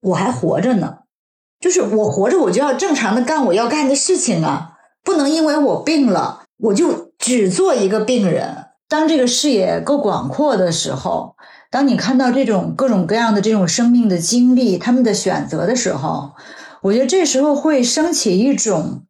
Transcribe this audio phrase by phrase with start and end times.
[0.00, 0.98] 我还活着呢，
[1.60, 8.66] 就是我活着，我就要正常的干我要干的事情啊，不能因为我病了，我就只做一个病人。
[8.88, 11.36] 当这个视野够广阔的时候，
[11.70, 16.32] 当你看到这种各种各样的这种生命的经历，他们的选择的时候，
[16.82, 19.02] 我觉得这时候会升起一种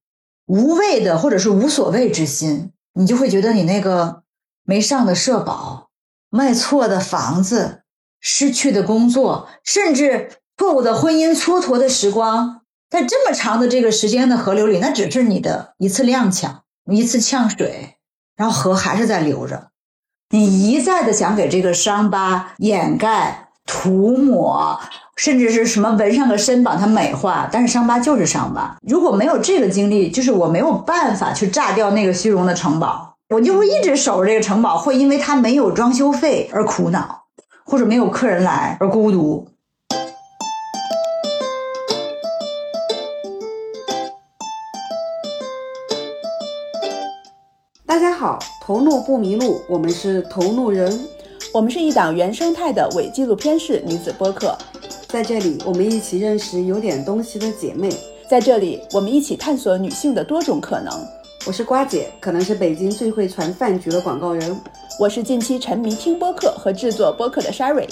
[0.47, 4.23] 无畏的或者是无所谓之心，你就会觉得你那个
[4.65, 5.91] 没上的社保、
[6.31, 7.83] 卖错的房子、
[8.21, 16.57] 失去的工作，甚至错误的婚姻蹉跎的时光，在这么长的这个时间的河流里，那只是你的一次踉跄，
[16.91, 17.95] 一次呛水。
[18.37, 19.69] 然后河还是在流着，
[20.31, 24.81] 你一再的想给这个伤疤掩盖、涂抹，
[25.17, 28.77] 甚至是什么纹上个身把它美化，但是伤疤就是伤疤。
[28.83, 37.27] 如果没有这个经历，就是我没有办法去炸掉那个虚荣的城堡，我就会一直守着这个城堡，会因为它没有装修费而苦恼，
[37.65, 39.49] 或者没有客人来而孤独。
[47.99, 51.05] 大家好，头怒不迷路，我们是头怒人，
[51.53, 54.57] 我们是一档原生态的伪纪录片式女子播客，
[55.09, 57.91] 在这里我们一起认识有点东西的姐妹，
[58.31, 60.95] 在这里我们一起探索女性的多种可能。
[61.45, 64.57] 我是瓜姐，可能是北京最会传饭局的广告人，
[65.01, 67.89] 我是近期沉迷听播客和制作播客的 Sherry。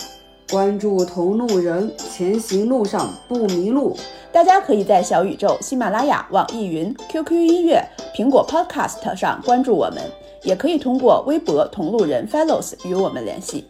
[0.49, 3.97] 关注同路人，前行路上不迷路。
[4.33, 7.83] 大家可以在小宇宙、喜马拉雅、网易云、QQ 音乐、
[8.15, 10.01] 苹果 Podcast 上关注我们，
[10.45, 13.65] 也可以通过微博“同路人 Fellows” 与我们联系。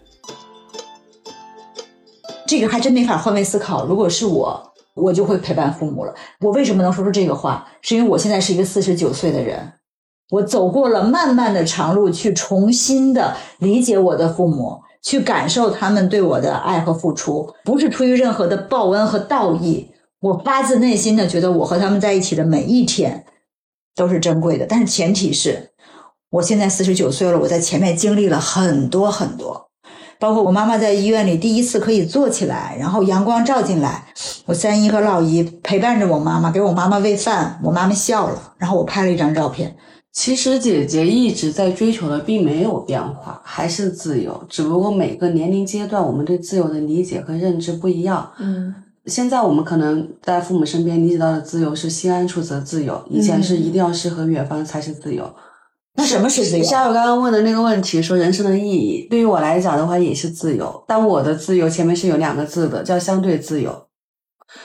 [2.46, 3.86] 这个还真没法换位思考。
[3.86, 6.14] 如果是我，我就会陪伴父母了。
[6.40, 7.66] 我为什么能说出这个话？
[7.80, 9.72] 是因为我现在是一个四十九岁的人，
[10.30, 19.88] 我走过了漫漫的长路，去重新的理解我的父母，去感受他们对我的爱和付出，不是出于任何的报恩和道义。
[20.18, 23.24] 我发自内心的觉得，我和他们在一起的每一天
[23.94, 24.66] 都是珍贵的。
[24.66, 25.70] 但是前提是，
[26.30, 29.68] 我现在四十九岁了，我在前面经历了很多很多，
[30.18, 34.06] 包括我妈妈在医院里第一次可以坐起来，然后阳光照进来，
[34.46, 39.76] 我三姨和老姨陪伴着我妈妈，给我妈妈喂饭，我妈妈笑了，然后我拍了一张照片。
[40.16, 48.32] 其实姐姐一直在追求的并没有变化，还是自由，只不过每个年龄阶段我们对自由的理解和认知不一样。
[48.38, 48.74] 嗯。
[49.04, 55.30] 现在我们可能在父母身边理解到的自由是心安处则自由，以前是一定要诗和远方才是自由。
[55.94, 56.64] 那什么是自由？
[56.64, 63.85] 像我刚刚问的那个问题，说人生的意义，对于我来讲的话也是自由，但我的自由前面是有两个字的，叫相对自由。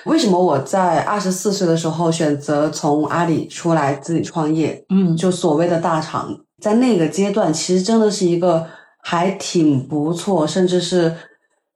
[0.06, 4.84] 为什么我在二十四岁的时候选择从阿里出来自己创业？
[4.90, 8.66] 嗯，就所谓的大厂，在那个阶段其实真的是一个
[9.02, 11.13] 还挺不错，甚至是。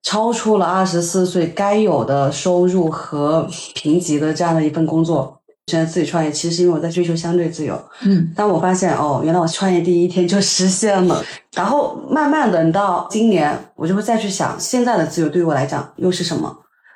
[0.08, 7.76] 超出了二十四岁该有的收入和评级的这样的一份工作，选择自己创业，其实是因为我在追求相对自由。
[8.04, 11.24] 嗯，但我发现哦，原来我创业第一天就实现了。
[11.56, 16.56] 然后慢慢等到今年，我就会再去想，现在的自由对于我来讲又是什么？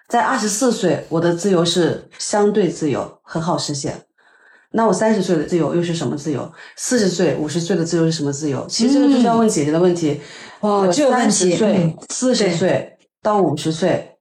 [0.09, 4.05] 在二十四岁，我的自由是相对自由，很好实现。
[4.71, 6.51] 那我三十岁的自由又是什么自由？
[6.75, 8.65] 四十岁、五十岁的自由是什么自由？
[8.67, 10.19] 其实这个就是要问姐姐的问题。
[10.61, 12.97] 哇，这个问题，岁、四十岁。
[13.21, 14.15] 到五十岁，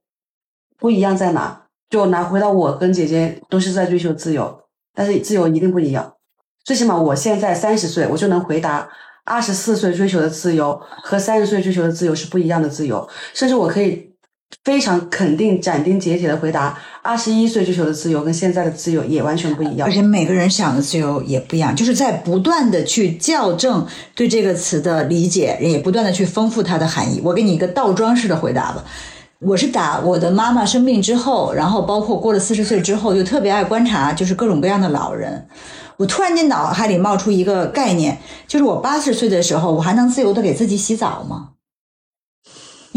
[0.77, 1.63] 不一样在哪？
[1.89, 6.15] 就拿回到我跟姐姐都是在追求自由，但是自由一定不一样。
[6.65, 8.91] 最起码我现在三十岁，我就能回答
[9.25, 14.08] 二十四岁追求的自由和三十岁追求的自由是不一样的自由，甚至我可以。
[14.65, 19.89] 非常肯定、斩钉截铁的回答：二十一岁追求的自由跟现在的自由也完全不一样。
[19.89, 27.21] 而且每个人想的自由也不一样，就是在不断的去校正对这个词的理解，也不断的去丰富它的含义。
[27.25, 28.85] 我给你一个倒装式的回答吧。
[29.41, 35.47] 我是打我的妈妈生病之后，然后包括过了四十岁之后，就特别爱观察，就是各种各样的老人。
[35.97, 41.51] 我突然间脑海里冒出一个概念，就是我八十岁的时候，我还能自由的给自己洗澡吗？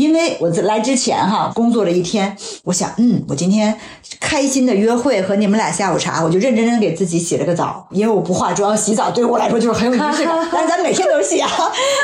[0.02, 3.78] 因为我在来之前哈，工作了一天，我想，嗯，我今天
[4.20, 7.88] 开心的约会和你们俩下午茶，我就认真真给自己洗了个澡。
[7.92, 10.36] 因为我不化妆，洗澡对我来说就是很有仪式感。
[10.52, 11.48] 但是咱每天都洗啊，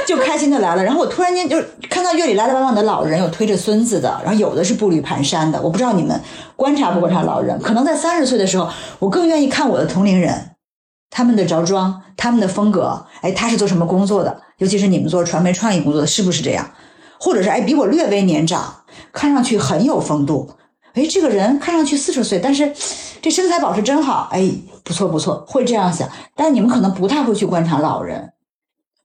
[0.05, 0.83] 就开心的来了。
[0.83, 1.57] 然后我突然间就
[1.89, 5.59] 看到院里来来往往的老人，有推着孙子的，然后有的是步履蹒跚的。
[5.59, 6.21] 我不知道你们
[6.55, 7.59] 观察不观察老人？
[7.63, 8.69] 可能在三十岁的时候，
[9.00, 10.51] 我更愿意看我的同龄人，
[11.09, 13.07] 他们的着装，他们的风格。
[13.21, 14.39] 哎，他是做什么工作的？
[14.59, 16.69] 尤其是你们做传媒创意工作的，是不是这样？
[17.19, 18.73] 或者是哎，比我略微年长，
[19.11, 20.49] 看上去很有风度。
[20.93, 22.73] 哎，这个人看上去四十岁，但是
[23.21, 24.27] 这身材保持真好。
[24.31, 24.51] 哎，
[24.83, 26.09] 不错不错，会这样想。
[26.35, 28.33] 但你们可能不太会去观察老人。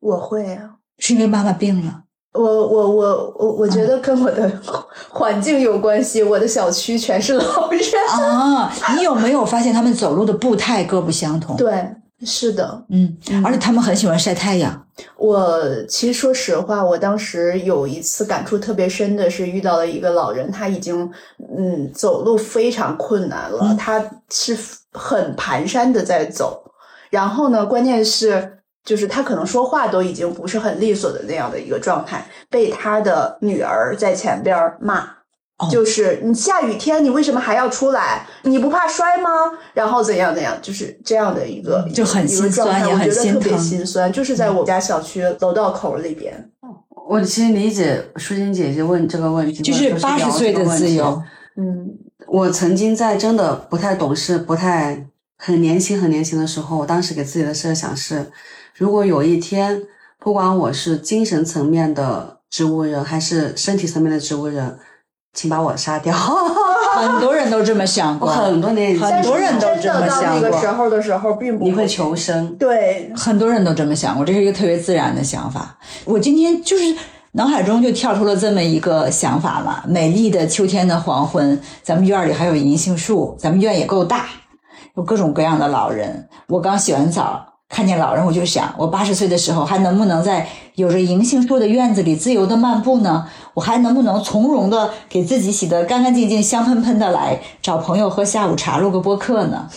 [0.01, 2.01] 我会啊，是因为妈妈病了。
[2.33, 4.51] 我我我我我觉得跟我的
[5.13, 7.83] 环境有关系，我的小区全是老人。
[8.09, 11.95] 啊，你有没有发现他们走路的步态各不相同？，对，
[12.25, 14.87] 是的，嗯，而且他们很喜欢晒太阳。
[15.17, 21.11] 我其实说实话，我当时有一次感触特别深的是遇到了一个老人，他已经
[21.57, 24.57] 嗯走路非常困难了，嗯他是
[24.93, 26.63] 很蹒跚的在走，
[27.11, 35.09] 然后呢，关键是就是他可能说话都已经不是很利索的那样的一个状态，被他的女儿在前边儿骂。
[35.63, 38.27] 哦就是你下雨天，你为什么还要出来？
[38.43, 39.31] 你不怕摔吗？
[39.73, 46.51] 然后怎样怎样，就是这样的一个就很心酸也很我觉得特别心疼心酸，就是在我家小区楼道口里边。
[47.09, 51.23] 我其实理解舒心姐姐问这个问题，就是或者说聊80岁的自由。
[51.57, 51.99] 嗯
[52.29, 55.07] 我曾经在真的不太懂事、不太
[55.37, 58.31] 很年轻、很年轻的时候，我当时给自己的设想是：
[58.75, 59.83] 如果有一天，
[60.19, 64.79] 不管我是精神层面的植物人，还是身体层面的植物人，
[65.33, 66.15] 请把我杀掉。
[66.95, 72.55] 很多人都这么想过， 很多年，很多人都这么想过那个时候的时候，并不你会求生。
[72.57, 75.79] 对，很多人都这么想过，这是一个特别自然的想法。
[76.05, 76.95] 我今天就是
[77.33, 84.27] 脑海中就跳出了这么一个想法嘛：美丽的秋天的黄昏，咱们院里还有银杏树，咱们院也够大，
[84.97, 86.29] 有各种各样的老人。
[86.49, 87.52] 我刚洗完澡。
[87.73, 93.27] 看见老人，我就想，我八十岁的时候还能不能在有着银杏树的院子里自由的漫步呢？
[93.55, 99.71] 我还能不能从容的给自己洗得干干净净、香喷喷的来找朋友喝下午茶、录个播客呢？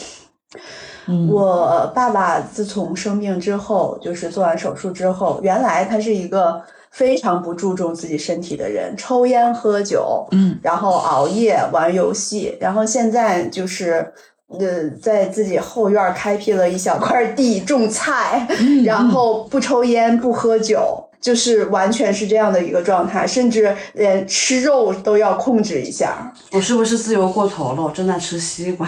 [1.07, 6.61] 嗯，我爸爸自从生病之后，就是做完手术之后，原来他是一个
[6.91, 14.13] 非常不注重自己身体的人，抽烟喝酒，嗯，然后熬夜玩游戏，然后现在就是。
[14.47, 26.31] 呃，在自己后院开辟了一小块地种菜，嗯然后不抽烟不喝酒，就是完全是这样的一个状态，甚至连吃肉都要控制一下。
[26.51, 27.81] 我是不是自由过头了？
[27.81, 28.87] 我正在吃西瓜。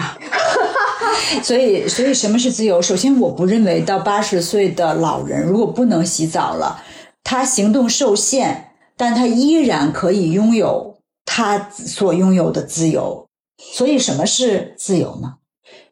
[1.42, 2.80] 所以，所以什么是自由？
[2.80, 6.80] 首先，我不认为到八十岁的老人如果不能洗澡了，
[7.24, 13.26] 他行动受限，但他依然可以拥有他所拥有的自由。
[13.60, 15.34] 所以，什么是自由呢？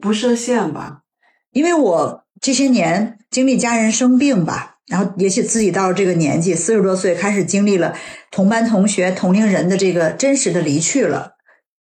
[0.01, 1.03] 不设限吧？
[1.53, 7.97] 因为我这些年经历家人生病吧，然后也许自己到了这个年纪，四十多岁开始经历了
[8.31, 11.33] 同班同学、同龄人的这个真实的离去了，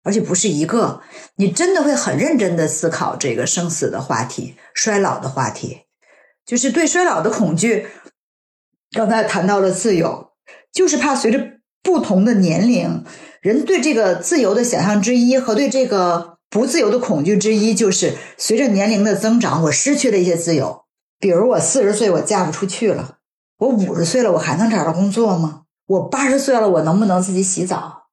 [0.04, 1.02] 而且不是一个，
[1.36, 5.81] 你真的会很认真的思考这个生死的话题、衰老的话题，
[6.46, 7.88] 就是对衰老的恐惧。
[8.92, 10.31] 刚才谈到了自由，
[10.74, 13.06] 就是怕随着不同的年龄，
[13.42, 20.81] 人对这个自由的想象之一和对这个不自由的恐惧之一，就是随着年龄的增长，我失去了一些自由。
[21.18, 23.15] 比如我四十岁，我嫁不出去了；
[23.57, 25.62] 我五十岁了，我还能找到工作吗？
[25.88, 28.07] 我八十岁了，我能不能自己洗澡？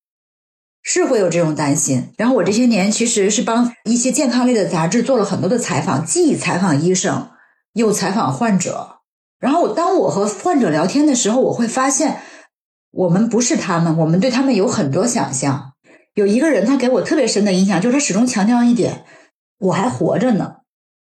[0.82, 2.12] 是会有这种担心。
[2.16, 7.30] 然后我这些年其实是帮一些健康类的杂志做了很多的采访，既采访医生，
[7.72, 9.00] 又采访患者。
[9.40, 12.20] 然后当我和患者聊天的时候，我会发现，
[12.92, 15.72] 我们不是他们，我们对他们有很多想象。
[16.18, 19.04] 有一个人，他给我特别深的印象，就是他始终强调一点：
[19.60, 20.56] 我还活着呢。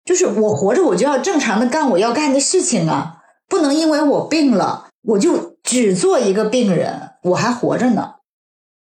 [0.04, 3.18] 就是我活着，我就要正常的干我要干的事情啊，
[3.48, 8.16] 不能因为我病了，我就只做一个病人，我还活着呢。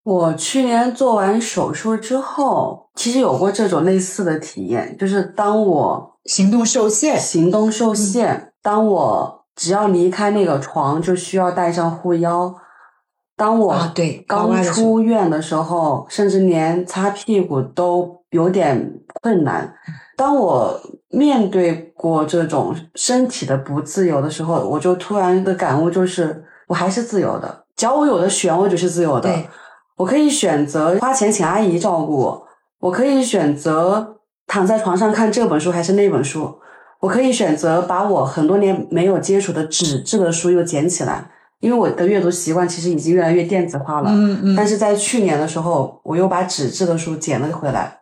[0.05, 12.55] 我去年做完手术之后，其实有过这种类似的体验，就是当我行动受限，行动受限，当我只要离开那个床，就需要带上护腰。
[13.37, 19.73] 当我啊对高刚出院的时候，甚至连擦屁股都有点困难。
[20.15, 27.65] 当我面对过这种身体的不自由的时候，我就突然的感悟就是，我还是自由的。
[27.75, 29.29] 只要我有的选，我就是自由的。
[29.97, 32.47] 我可以选择花钱请阿姨照顾我，
[32.79, 34.15] 我可以选择
[34.47, 36.59] 躺在床上看这本书还是那本书，
[37.01, 41.29] 我可以选择把我很多年没有接触的纸质的书又捡起来，
[41.65, 44.11] 因为我的阅读习惯其实已经越来越电子化了。
[44.11, 48.01] 嗯嗯但是在去年的时候，我又把纸质的书捡了回来，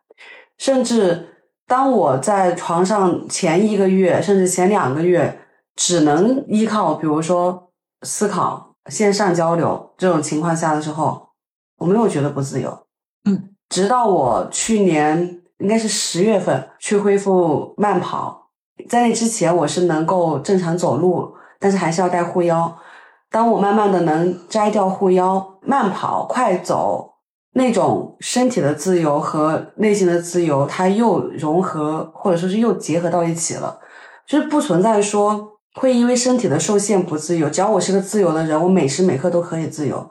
[0.58, 1.30] 甚至
[1.66, 5.40] 当我在床上前一个月，甚至前两个月，
[5.78, 11.30] 只能依靠比如说思考、线上交流这种情况下的时候，
[11.78, 12.86] 我没有觉得不自由。
[13.24, 18.50] 嗯，直到我去年应该是十月份去恢复慢跑，
[18.90, 22.78] 在那之前我是能够正常走路，但是还是要带护腰。
[23.34, 27.16] 当我慢慢的能摘掉护腰，慢跑、快走，
[27.54, 33.80] 那种身体的自由和内心的自由，它又融合或者说是又结合到一起了，
[34.28, 37.50] 就是不存在说会因为身体的受限不自由。
[37.50, 40.08] 只要我是个自由的人，我每时每刻都可以自由。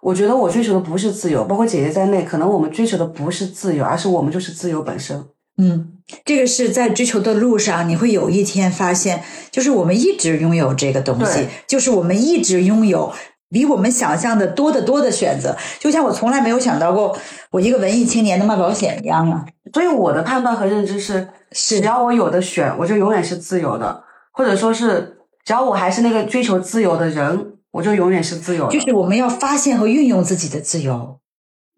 [0.00, 5.22] 我觉得我追求的不是自由，包括姐姐在内，可能我们追求的不是自由，而是我们就是自由本身。
[5.58, 13.12] 嗯，这个是在追求的路上，你会有一天发现，就是我们一直拥有这个东西，就是我们一直拥有
[13.48, 15.56] 比我们想象的多得多的选择。
[15.78, 17.16] 就像我从来没有想到过，
[17.50, 19.44] 我一个文艺青年能卖保险一样啊。
[19.72, 28.72] 所以我的判断和认知是，是只要我有的选，我就永远是自由的，或者说是，只要我还是那个追求自由的人，我就永远是自由的。
[28.72, 31.20] 就是我们要发现和运用自己的自由。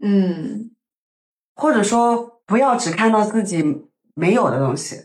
[0.03, 0.71] 嗯，
[1.55, 3.63] 或者说不要只看到自己
[4.15, 4.97] 没有的东西。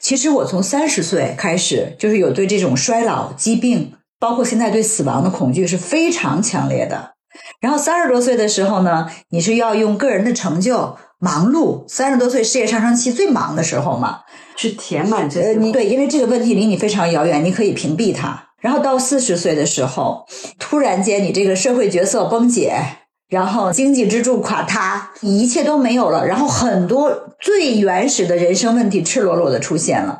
[0.00, 7.14] 其实我从三十岁开始，就是有对这种衰老、疾病，包括现在对死亡的恐惧是非常强烈的。
[7.60, 14.20] 然后三十多岁的时候呢，你是要用个人的成就忙碌，三十多岁事业上升期最忙的时候嘛，
[14.56, 18.44] 去填满这呃，你对，因为这个问题离你非常遥远，你可以屏蔽它。
[18.60, 20.26] 然后到四十岁的时候，
[20.58, 22.80] 突然间你这个社会角色崩解，
[23.28, 30.18] 然后经济支柱垮塌，你一切都没有了，然后很多最原始的人生问题赤裸裸的出现了。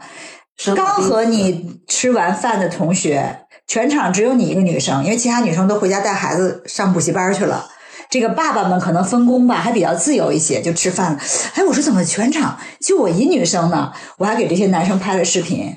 [0.77, 7.71] 刚和你吃完饭的同学，全场只有你一个女生，因为其他女生都回家带孩子上补习班去了。
[8.11, 11.21] 这个爸爸们可能分工吧，还比较自由一些，就吃饭了。
[11.55, 13.93] 哎，我说怎么全场就我一女生呢？
[14.19, 15.75] 我还给这些男生拍了视频。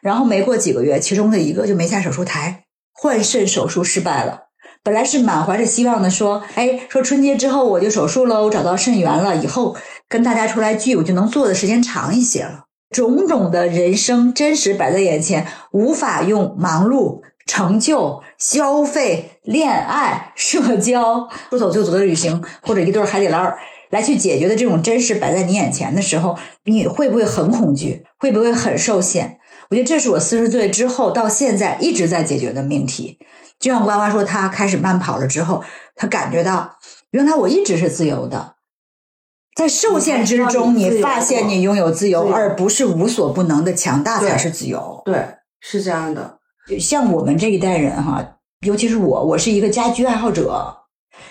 [0.00, 4.51] 然后没过几个月，其中的一个就没下手术台，换肾手术失败了。
[4.84, 9.76] 本来是满怀着希望的说，哎，说春节之后我就手术喽，找到肾源了，以后
[10.08, 12.64] 跟大家出来聚，我就能做的时间长一些了。
[12.90, 23.54] 种种的人生真实摆在眼前，无法用忙碌、成就、消费、恋爱、社交、说走就走的旅行或者一对海底捞
[23.90, 28.02] 来去解决的这种真实摆在你眼前的时候，你会不会很恐惧？
[28.18, 29.38] 会不会很受限？
[29.70, 33.18] 我觉得这是我四十岁之后到现在一直在解决的命题。
[33.62, 35.62] 就像呱呱说，他开始慢跑了之后，
[35.94, 36.76] 他感觉到
[37.12, 38.56] 原来我一直是自由的，
[39.54, 45.00] 在受限之中，你发现你拥有自由，而不是无所不能的强大才是自由。
[45.04, 46.38] 对，是这样的。
[46.80, 50.78] 像我们这一代人哈，尤其是我，我是一个家居爱好者，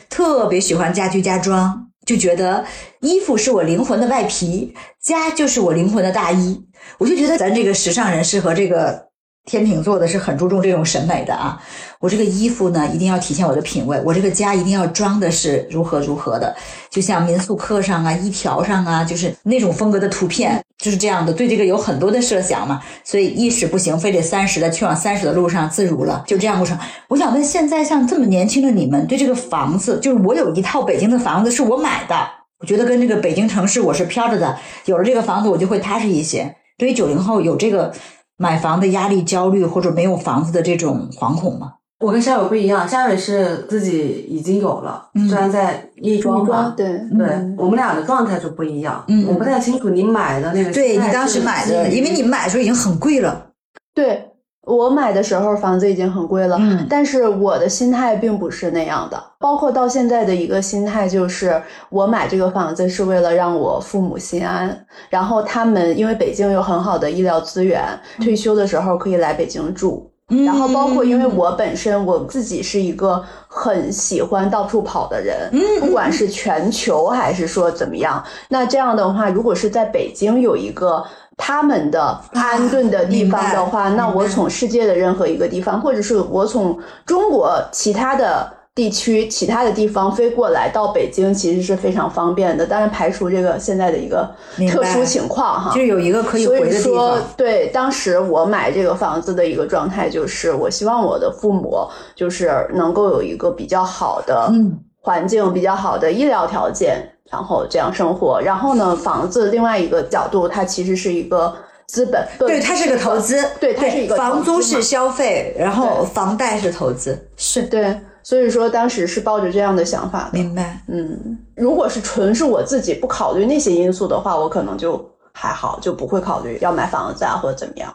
[0.09, 2.63] 特别喜欢家居家装，就觉得
[3.01, 4.73] 衣服是我灵魂的外皮，
[5.03, 6.65] 家就是我灵魂的大衣。
[6.97, 9.11] 我就觉得咱这个时尚人士和这个
[9.51, 11.62] 天秤座的是很注重这种审美的啊。
[12.00, 16.55] 我这个衣服呢，一定要体现我的品味，我这个家一定要装的是如何如何的，
[16.89, 21.34] 就像民宿课上啊、衣条上啊，就是那种风格的图片，就是这样的。
[21.34, 26.79] 对这个有很多的设想嘛，所以一十不行，非得三十的，去往三十的路上自如了，就这样过程。
[27.10, 32.15] 我想问，现在像这么年轻的你们，对这个房子，就是我有一套北京的房子是我买的，
[32.62, 36.55] 我觉得跟这个北京城市我是飘着的，有了这个房子我就会踏实一些。
[36.77, 37.93] 对于九零后有这个
[38.41, 41.74] 买房的压力、焦虑或者没有房子的这种惶恐吗？
[42.00, 49.03] 我跟夏伟不一样，夏伟是自己已经有了，嗯虽然在亦庄吧，对，对、嗯我们俩的状态就不一样。
[49.07, 53.50] 嗯我不太清楚你买的那个，对你当时买的，因为你买的时候已经很贵了。
[53.93, 54.30] 对
[54.65, 56.86] 我买的时候房子已经很贵了，嗯。
[56.89, 67.82] 但是我的心态并不是那样的，包括到现在的一个心态就是，我买这个房子是为了让我父母心安，然后他们因为北京有很好的医疗资源，
[68.20, 70.08] 退休的时候可以来北京住。
[70.46, 75.51] 然后包括因为我本身我自己是一个很喜欢到处跑的人，
[75.82, 81.03] 不管是全球还是说怎么样，那这样的话，如果是在北京有一个
[81.43, 88.53] 他们的安顿的地方的话，那我从世界的任何一个地方，或者是我从中国其他的。
[88.74, 94.25] 地区其他的地方飞过来到北京其实是非常方便的，当然排除这个现在的一个
[94.71, 95.71] 特殊情况哈。
[95.75, 108.41] 就是有一个可以所以回的地说方。，对当时我买这个房子的一个状态就是，我希望我的父母就是能够有一个比较好的嗯环境、比较好的医疗条件，然后这样生活。
[108.41, 111.55] 然后呢，房子另外一个角度，它其实是一个
[111.88, 120.29] 资本，对，它是个投资，对它是一个房租是消费，然后房贷是投资，是对，所以说当时是抱着这样的想法的。
[120.33, 120.81] 明白。
[120.88, 127.93] 嗯，如果是纯是我自己不考虑那些因素的话，我可能就还好，就不会考虑要买房子啊或者怎么样。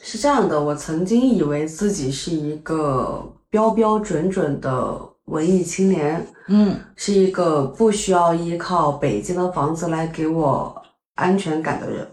[0.00, 10.74] 是这样的，我曾经以为自己是一个标标准准的文艺青年，嗯是一个不需要依靠北京的房子来给我
[11.14, 12.06] 安全感的人，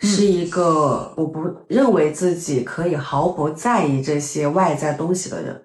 [0.00, 5.62] 是一个我不认为自己可以毫不在意这些外在东西的人。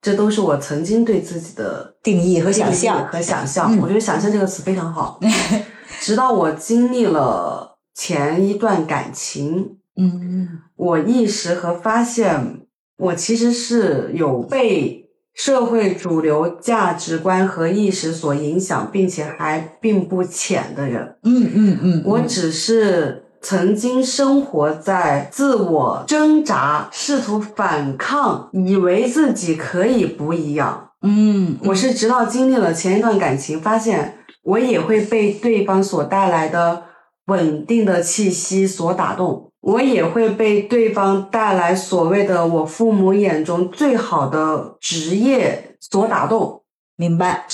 [0.00, 3.74] 这都是我曾经对自己的定义和想象和想象。
[3.76, 5.18] 嗯我觉得“想象”这个词非常好。
[6.00, 12.60] 直到我经历了前一段感情，嗯我意识和发现，
[12.98, 15.07] 我其实是有被
[15.38, 21.16] 社会主流价值观和意识所影响，并且还并不浅的人。
[21.22, 30.90] 嗯嗯嗯，我只是曾经生活在自我挣扎、试图反抗，以为自己可以不一样。
[31.02, 36.82] 嗯我是直到经历了前一段感情，发现我也会被对方所带来的
[37.26, 46.62] 稳定的气息所打动，我也会被对方带来所谓的我父母眼中最好的职业所打动。
[46.96, 47.46] 明白。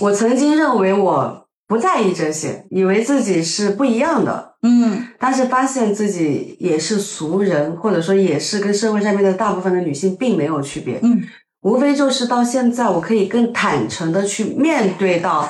[0.00, 10.98] 我曾经认为我不在意这些，以为自己是不一样的，嗯但是发现自己也是俗人，或者说也是跟社会上面的大部分的女性并没有区别。
[11.02, 11.22] 嗯
[11.62, 15.48] 无非就是到现在，我可以更坦诚的去面对到，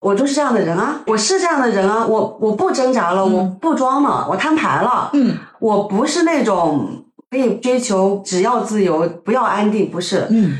[0.00, 10.26] 我就是这样的人啊，我是这样的人啊，我我不挣扎了，嗯我不装了，我摊牌了，嗯我不是那种可以追求只要自由不要安定，不是。
[10.30, 10.58] 嗯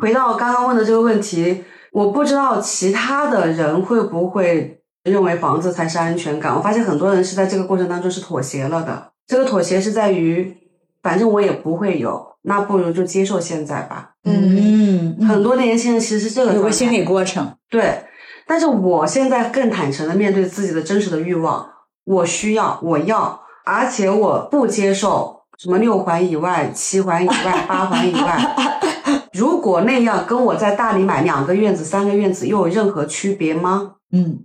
[0.00, 6.54] 回到刚刚问的这个问题，我不知道其他的人会不会认为房子才是安全感。
[6.54, 9.10] 我发现很多人是在这个过程当中是妥协了的。
[9.26, 10.56] 这个妥协是在于，
[11.02, 14.12] 反正我也不会有，那不如就接受现在吧。
[14.24, 17.52] 嗯，很多年轻人其实是这个有个心理过程。
[17.68, 18.04] 对，
[18.50, 21.70] 但是我现在更坦诚的面对自己的真实的欲望，
[22.02, 28.56] 我需要，我要，而且我不接受什么六环以外、七环以外、八环以外。
[29.32, 33.92] 如果那样跟我在大理买两个院子、三个院子又有任何区别吗？
[34.10, 34.40] 嗯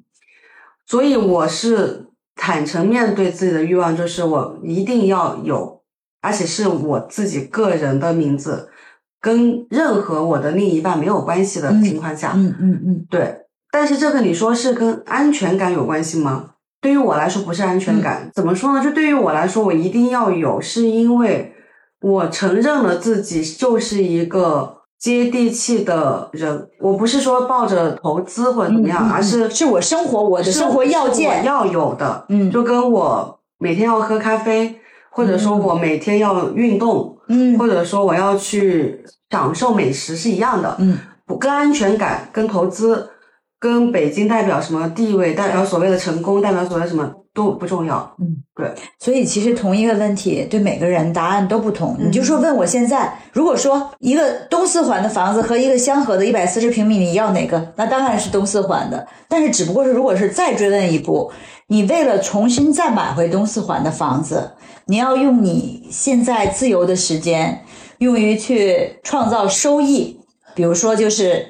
[0.86, 5.82] 所以我是坦诚面对自己的欲望，就是我一定要有，
[6.22, 8.70] 而且是我自己个人的名字，
[9.20, 13.45] 跟任何我的另一半没有关系的情况下，嗯嗯嗯对，
[13.76, 16.52] 但是这个你说是跟安全感有关系吗？
[16.80, 18.82] 对于我来说不是安全感，怎么说呢？
[18.82, 21.54] 就对于我来说，我一定要有，是因为
[22.00, 26.70] 我承认了自己就是一个接地气的人。
[26.80, 32.26] 我不是说抱着投资或者怎么样，嗯嗯而是是我生活我的生活要是件我要有的。
[32.30, 34.80] 嗯就跟我每天要喝咖啡，
[35.10, 40.78] 或者说我每天要运动，嗯或者说我要去享受美食是一样的。
[40.80, 43.10] 嗯不跟安全感、跟投资、
[43.60, 48.16] 跟北京代表什么地位、代表所谓的成功、代表所谓什么都不重要。
[48.20, 48.72] 嗯，对。
[49.00, 51.96] 所以其实同一个问题对每个人答案都不同。
[52.00, 57.74] 嗯你就说问我现在，如果说一个东四环的房子和一个香河的一百四十平米，你要哪个？
[57.76, 59.08] 那当然是东四环的。
[59.28, 61.32] 但是只不过是如果是再追问一步，
[61.68, 64.52] 你为了重新再买回东四环的房子，
[64.86, 67.64] 你要用你现在自由的时间
[67.98, 70.20] 用于去创造收益，
[70.54, 71.48] 比如说就是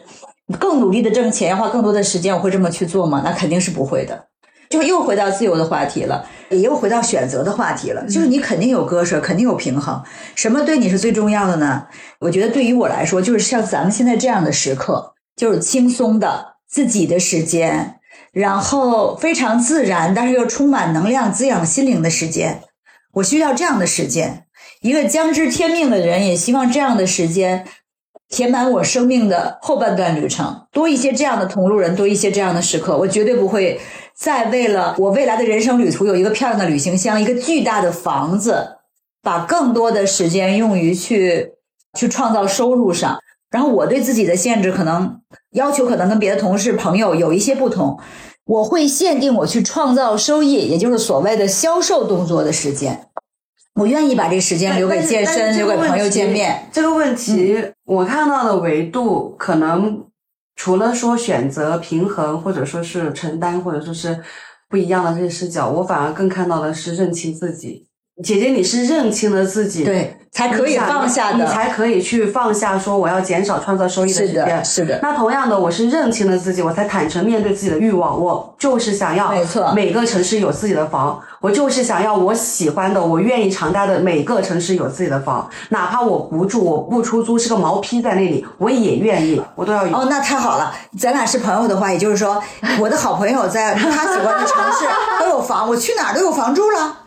[0.60, 3.22] 更努力的挣钱，要花更多的时间，我会这么去做吗？
[3.26, 4.28] 那肯定是不会的。
[4.70, 8.04] 就又回到自由的话题了，也又回到选择的话题了。
[8.08, 10.04] 就是你肯定有割舍，肯定有平衡。
[10.34, 11.86] 什么对你是最重要的呢？
[12.20, 18.00] 我觉得对于我来说，就是像咱们现在这样的时刻，就是轻松的自己的时间，
[18.32, 22.62] 然后非常自然，但是又充满能量、滋养心灵的时间。
[23.14, 24.46] 我需要这样的时间。
[24.82, 27.66] 一个将知天命的人，也希望这样的时间
[28.30, 32.98] 填满我生命的后半段旅程，多一些这样的同路人，多一些这样的时刻。
[32.98, 33.80] 我绝对不会
[34.16, 38.78] 再为了我未来的人生旅途有一个漂亮的旅行箱、一个巨大的房子，
[39.22, 41.54] 把更多的时间用于去
[41.98, 43.20] 去创造收入上。
[43.52, 47.98] 然后我对自己的限制可能要求可能跟别的同事朋友有一些不同，
[48.46, 53.08] 我会限定我去创造收益，也就是所谓的销售动作的时间。
[53.76, 56.66] 我愿意把这时间留给健身，留给朋友见面。
[56.72, 60.06] 这个问题，我看到的维度可能
[60.56, 64.18] 除了说选择平衡，或者说是承担，或者说是
[64.70, 67.86] 不一样的这些视角，我反而更看到的是认清自己。
[68.24, 71.44] 姐姐，你是认清了自己，对，才可以放下的。
[71.44, 74.66] 你才可以去放下，说我要减少创造收益的是的，时间。
[74.66, 78.18] 是的，那同样的，我是认清了自己，我才坦诚面对自己的欲望。
[78.18, 89.94] 我就是想要，没错每个城市有自己的房，我就是想要我喜欢的，我愿意常待的每个城市有自己的房，哪怕我不住，我不出租，是个毛坯在那里，我也愿意，我都要有。
[89.94, 90.74] 哦，那太好了。
[90.98, 92.42] 咱俩是朋友的话，也就是说，
[92.80, 94.86] 我的好朋友在他喜欢的城市
[95.20, 97.00] 都有房，我去哪儿都有房住了。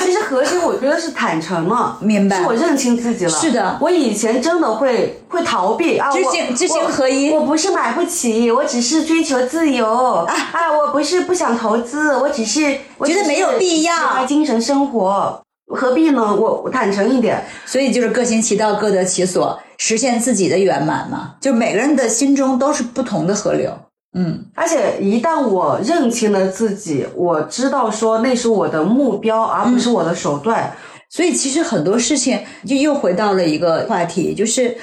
[0.00, 3.30] 其实核心我觉得是坦诚了，明白是我认清自己了。
[3.30, 15.40] 是的我以前真的会会逃避啊，知行知行合一我不是买不起，我只是追求自由啊啊我不是不想投资，我只是我觉得没有必要喜欢精神生活，
[15.74, 16.34] 何必呢？
[16.34, 21.34] 我我坦诚一点，所以就是各行其道，各得其所，实现自己的圆满嘛。
[21.40, 23.72] 就每个人的心中都是不同的河流。
[24.12, 30.72] 嗯而且一旦我认清了自己，我知道说那是我的目标，而不是我的手段。
[31.08, 34.76] 所以其实很多事情就又回到了一个话题，就是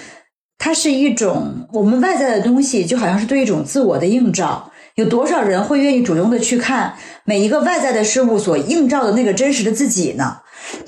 [0.57, 4.71] 它是一种我们外在的东西，就好像是对一种自我的映照。
[4.95, 10.37] 有多少人会愿意主动的去看每一个外在的事物所映照的那个真实的自己呢？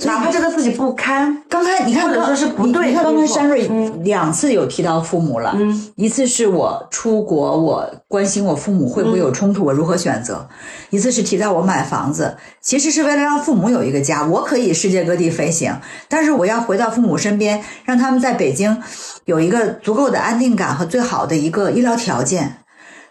[0.05, 10.47] 哪怕这个自己不堪，刚才你看，刚或者说是不对刚没错刚山瑞嗯两次有提到父母了，嗯，一次是我出国，我关心我父母会不会有冲突，我如何选择；
[10.89, 14.25] 一次是提到我买房子，其实是为了让父母有一个家。
[14.25, 18.81] 我可以世界各地飞行，但是我要回到父母身边，让他们在北京
[19.25, 22.57] 有一个足够的安定感和最好的一个医疗条件。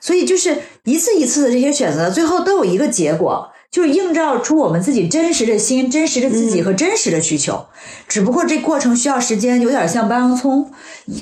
[0.01, 7.67] 所以就是一次一次的这些选择，最后都有一个结果，就是映照出我们自己真实的心、真实的自己和真实的需求。
[8.09, 10.71] 只不过这过程需要时间，有点像剥洋葱，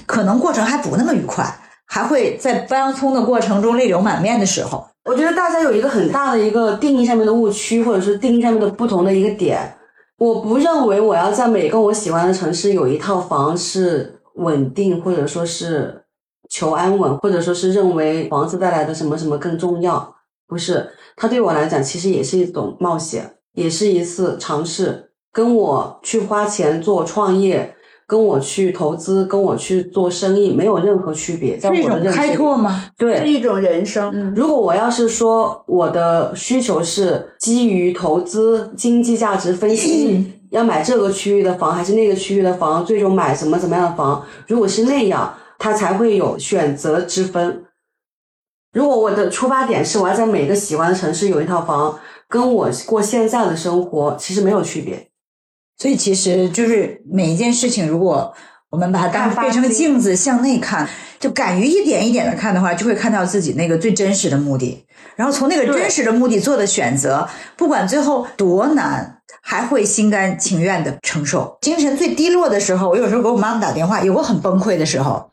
[0.06, 1.44] 可能过程还不那么愉快，
[1.86, 4.86] 还会在剥洋葱的过程中泪流满面的时候。
[5.04, 9.72] 我觉得大家有一个很大的一个定义上面的误区，或者是定义上面的不同的一个点。
[10.18, 16.02] 我不认为我要在每个我喜欢的城市有一套房是稳定，或者说是
[16.48, 20.14] 求安稳，或者说是认为房子带来的什么什么更重要。
[20.48, 25.10] 不是，它对我来讲其实也是一种冒险，也是一次尝试。
[25.32, 27.74] 跟我去花钱做创业，
[28.06, 31.58] 跟我去投资，跟我去做生意没有任何区别。
[31.58, 32.84] 在是一种开我的认知里拓吗？
[32.96, 34.10] 对，是一种人生。
[34.14, 47.62] 嗯如果我要是说我的需求是基于投资经济价值分析，要买这个区域的房还是那个区域的房，最终买什么怎么样的房，如果是那样，它才会有选择之分。
[48.76, 55.08] 如果我的出发点是我要在每个喜欢的城市有一套房，跟我过现在的生活其实没有区别。
[55.78, 58.34] 所以其实就是每一件事情，如果
[58.68, 60.86] 我们把它当变成镜子向内看，
[61.18, 64.84] 就敢于一点一点的看的话，就会看到自己那个最真实的目的，
[65.16, 71.56] 然后从那个真实的目的做的选择，不管最后多难，还会心甘情愿的承受。
[71.62, 75.30] 精神最低落的时候，我有时候给我妈妈打电话，有过很崩溃的时候。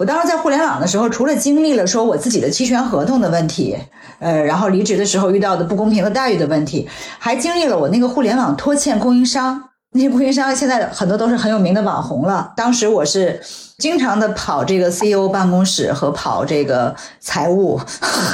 [0.00, 3.76] 我当时在互联网的时候，除了经历了说我自己的期权合同的问题，
[4.18, 9.62] 呃，然后离职的时候遇到的不公平的待遇的问题，还经历了我那个互联网拖欠供应商。
[9.92, 12.50] 那些供应商现在很多都是很有名的网红了。
[12.56, 13.38] 当时我是
[13.76, 17.78] 经常的跑这个 CEO 办公室和跑这个财务，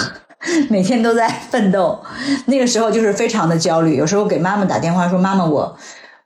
[0.71, 1.99] 每天都在奋斗。
[2.45, 5.77] 那个时候就是非常的焦虑，有时候给妈妈打电话说：“妈妈，我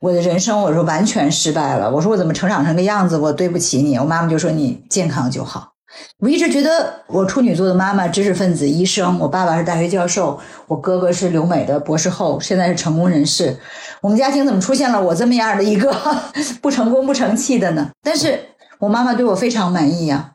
[0.01, 1.91] 我的人生我说完全失败了。
[1.91, 3.17] 我说我怎么成长成个样子？
[3.19, 5.73] 我对不起你。”我妈妈就说：“你健康就好。”
[6.21, 13.59] 我一直觉得我处女座的妈妈，知识分子、医生，我爸爸是大学教授，我哥哥是留美的博士后，现在是成功人士。
[14.01, 15.95] 我们家庭怎么出现了我这么样的一个
[16.63, 17.91] 不成功不成器的呢？
[18.03, 18.41] 但是
[18.79, 20.31] 我妈妈对我非常满意呀、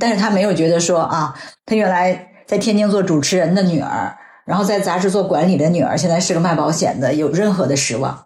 [0.00, 1.34] 但是她没有觉得说啊，
[1.66, 8.24] 她原来在天津做主持人的女儿，然后在杂志做管理的女儿，现在是个卖保险的，有任何的失望。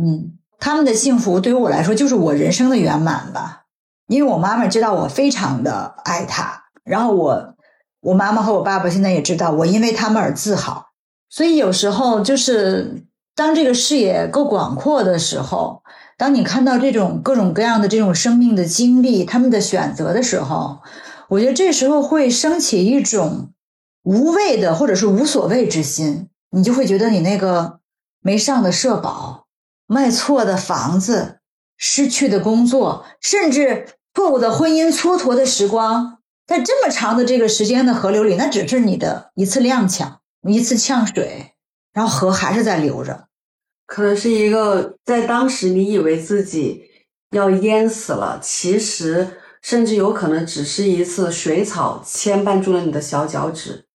[0.00, 3.64] 嗯，他们的幸福对于我来说就是我人生的圆满吧。
[4.06, 7.54] 因为我妈妈知道我非常的爱她，然后我
[8.00, 10.86] 我妈妈和我爸爸现在也知道我因为他们而自豪，
[11.28, 15.82] 所以有时候就是当这个视野够广阔的时候，
[16.16, 20.78] 当你看到这种各种各样的这种生命的经历，他们的选择的时候，
[21.28, 23.50] 我觉得这时候会升起一种
[24.04, 27.80] 无畏的或者是无所谓之心，你就会觉得你那个
[28.22, 29.47] 没上的社保、
[29.88, 31.40] 卖错的房子、
[31.78, 41.54] 失去的工作，甚至错误的婚姻蹉跎的时光，在这么长的这个时间的河流里，那只是你的一次踉跄，一次呛水，
[41.94, 43.28] 然后河还是在流着。
[43.86, 46.82] 可能是一个在当时你以为自己
[47.30, 53.86] 要淹死了，其实甚至有可能只是一次水草牵绊住了你的小脚趾。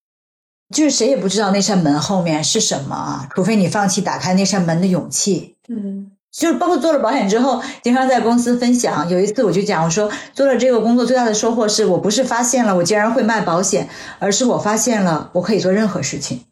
[0.74, 5.53] 就是谁也不知道那扇门后面是什么啊，除非你放弃打开那扇门的勇气。
[5.68, 9.08] 嗯，就是包括做了保险之后，经常在公司分享。
[9.08, 16.44] 有一次我就讲，我说做了这个工作最大的收获是我不是发现了我竟然会卖保险，而是我发现了我可以做任何事情。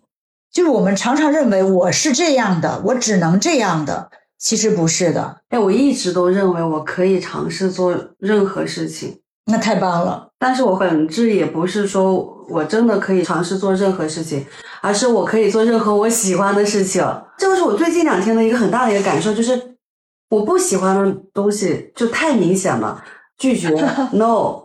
[0.52, 5.38] 就是我们常常认为我是这样的，我只能这样的，其实不是的。
[5.48, 14.46] 哎，我一直都认为我可以尝试做任何事情，那太棒了，但是我本质也不是说我真的可以尝试做任何事情，
[14.80, 17.04] 而是我可以做任何我喜欢的事情。
[17.36, 19.76] 这个是我最近两天的一个很大的一个感受，就是
[20.30, 23.02] 我不喜欢的东西就太明显了，
[23.36, 23.68] 拒绝
[24.12, 24.62] no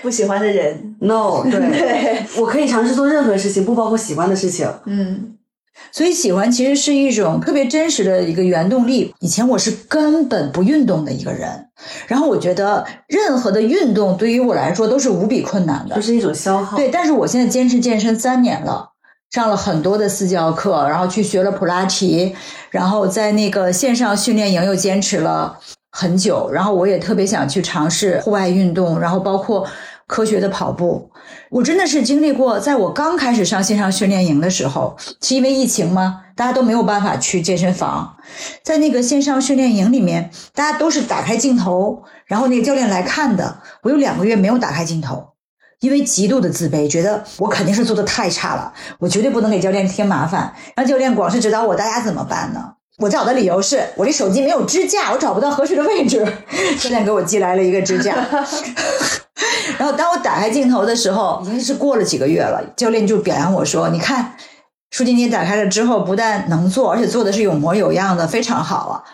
[0.00, 4.66] 不喜欢的人，no，对，对，我可以尝试做任何事情，不包括喜欢的事情。
[4.86, 5.35] 嗯
[5.92, 9.14] 所以喜欢其实是一种特别真实的一个原动力。
[9.20, 11.48] 以前我是根本不运动的一个人，
[12.06, 16.02] 然后我觉得任何的运动对于我来说都是无比困难的就。
[16.02, 16.76] 是一种消耗。
[16.76, 18.90] 对，但是我现在坚持健身三年了，
[19.30, 22.34] 上了很多的私教课，然后去学了普拉提，
[22.70, 25.58] 然后在那个线上训练营又坚持了
[25.90, 29.66] 很久，然后我也特别想去尝试户外运动，然后包括
[30.06, 31.10] 科学的跑步。
[31.50, 36.22] 我真的是经历过，在我刚开始上线上训练营的时候，是因为疫情吗？
[36.36, 38.16] 大家都没有办法去健身房，
[38.62, 43.62] 在那个线上训练营里面，大家都是打开镜头，然后那个教练来看的。
[43.82, 45.30] 我有两个月没有打开镜头，
[45.80, 52.75] 因为极度的自卑，觉得我肯定是做的太差了，我绝对不能给教练添麻烦，让教练光是指导我，大家怎么办呢？
[52.98, 56.26] 我找的理由是我这手机没有支架，我找不到合适的位置。
[56.80, 58.14] 教练给我寄来了一个支架，
[59.78, 62.64] 然后当我打开镜头的时候，已经是过了几个月了。
[62.74, 64.34] 教练就表扬我说：“你看，
[64.90, 69.04] 舒晶晶打开了之后，不但能做，而且做的是有模有样的，非常好啊。”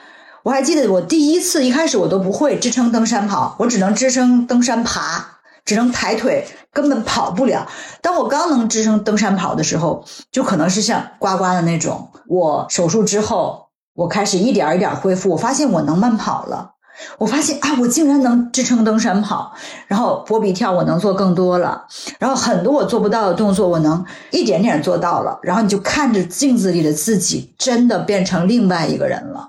[0.44, 5.24] 我还记得我第一次一开始我都不会支撑登山跑，我只能支撑登山爬，
[5.64, 7.68] 只能抬腿，根本跑不了。
[8.00, 12.10] 当我刚能支撑登山跑的时候，就可能是像呱呱的那种。
[12.28, 16.70] 我手术之后，我开始一点一点恢复，我发现我能慢跑了。
[17.18, 19.52] 我发现啊，我竟然能支撑登山跑，
[19.88, 21.84] 然后波比跳我能做更多了，
[22.18, 29.48] 然后很多我做不到的动作我能一点点做到了，然后你就看着镜子里的自己，真的变成另外一个人了。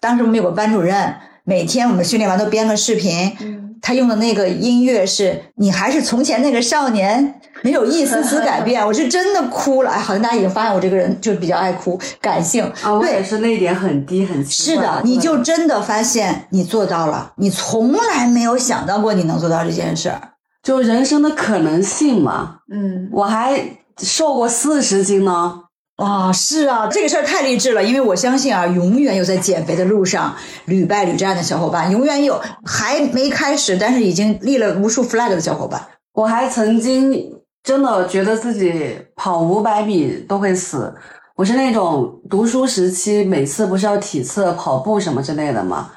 [0.00, 8.80] 当时我们有个班主任，每天我们训练完都编个视频，他用的那个音乐是你还是从前那个少年，没有一丝丝改变。
[8.88, 12.64] 我是真的哭了，哎，好像大家已经发现我这个人就比较爱哭，感性。
[12.82, 20.18] 啊，我对也是泪点很低很是的，你就真的发现你做到了，你从来没有想到过你能做到这件事儿。
[20.62, 22.60] 就人生的可能性嘛。
[22.72, 23.62] 嗯，我还
[23.98, 25.63] 瘦过四十斤呢。
[25.96, 30.34] 啊、是啊，这个事儿太励志了，因为我相信啊，永远有在减肥的路上
[30.66, 35.80] 屡败屡战的小伙伴，永远有还没开始，但是已经立了无数 flag 的小伙伴。
[36.12, 40.92] 我还曾经真的觉得自己跑五百米都会死。
[41.36, 45.92] 我是那种读书时期，每次不是要体测、跑步什么之类的嘛，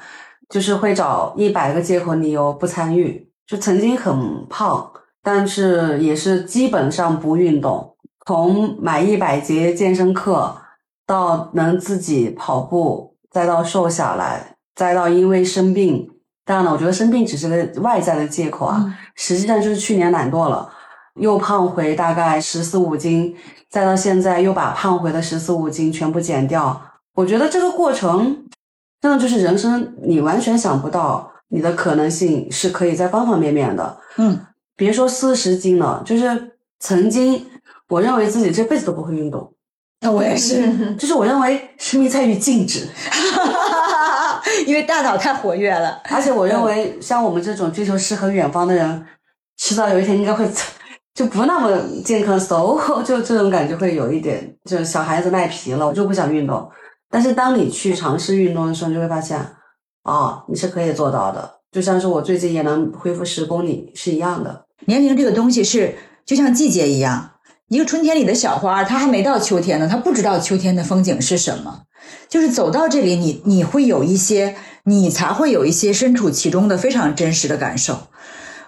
[0.48, 3.28] 就是会找一百个借口理由不参与。
[3.48, 7.96] 就曾经很胖，但是也是基本上不运动。
[8.28, 10.54] 从买一百节健身课，
[11.06, 16.10] 到能自己跑步，再到瘦下来，再到因为生病。
[16.44, 20.70] 当然了，我觉得生病只是个外在的借口啊，实际上就是去年懒惰了，
[21.14, 23.34] 又胖回大概十四五斤，
[23.70, 26.78] 再到现在又把胖回的十四五斤全部减掉。
[27.14, 28.46] 我觉得这个过程
[29.00, 33.96] 真的就是人生，你完全想不到你的可能性是可以在方方面面的。
[34.18, 34.38] 嗯，
[34.76, 37.46] 别说四十斤了，就是曾经
[37.88, 39.52] 我认为自己这辈子都不会运动，
[40.00, 42.86] 那我也是，就是我认为生命在于静止，
[44.66, 46.00] 因为大脑太活跃了。
[46.10, 49.06] 而且我认为像我们这种追求诗和远方的人，
[49.56, 50.48] 迟早有一天应该会
[51.14, 56.70] 就不那么健康，so 就这种感觉会有一点，就是小孩子赖皮了，我就不想运动。
[57.10, 59.40] 但是当你去尝试运动的时候，你就会发现，
[60.04, 61.58] 哦，你是可以做到的。
[61.72, 64.66] 就像是我最近也能恢复十公里是一样的。
[64.86, 67.30] 年龄这个东西是就像季节一样，
[67.68, 71.82] 一个春天里的小花，它还没到秋天呢，它不知道秋天的风景是什么。
[72.28, 77.98] 就是走到这里，你你会有一些，你才会有一些身处其中的非常真实的感受。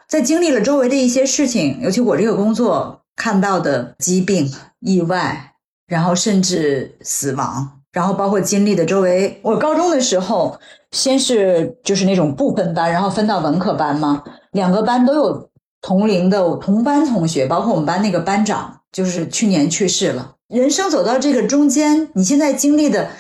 [0.07, 5.53] 在经历了周围的一些事情，尤其我这个工作看到的疾病、意外，
[5.87, 9.41] 然后甚至死亡，然后包括经历的周围。
[9.43, 10.59] 我高中的时候，
[10.91, 15.49] 先是就是那种不分班，然后分到文科班嘛，两个班都有
[15.81, 20.37] 同龄的同班同学，包括我们班那个班长，就是去年去世了。
[20.49, 23.11] 人生走到这个中间，你现在经历的，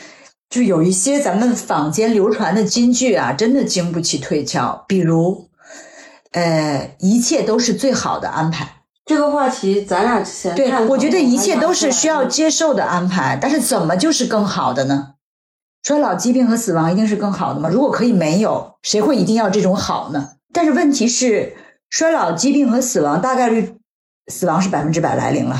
[0.48, 4.84] 就有一些咱们坊间流传的金句啊，真的经不起推敲。
[4.88, 5.48] 比如，
[6.32, 8.82] 呃，一切都是最好的安排。
[9.06, 15.14] 这个话题咱俩之前对我觉得一切都是需要接受的安排，但是怎么就是更好的呢？
[15.82, 17.68] 衰老、疾病和死亡一定是更好的吗？
[17.68, 20.32] 如果可以没有，谁会一定要这种好呢？
[20.52, 21.56] 但是问题是，
[21.88, 23.74] 衰老、疾病和死亡大概率，
[24.30, 25.56] 死亡是百分之百来临了，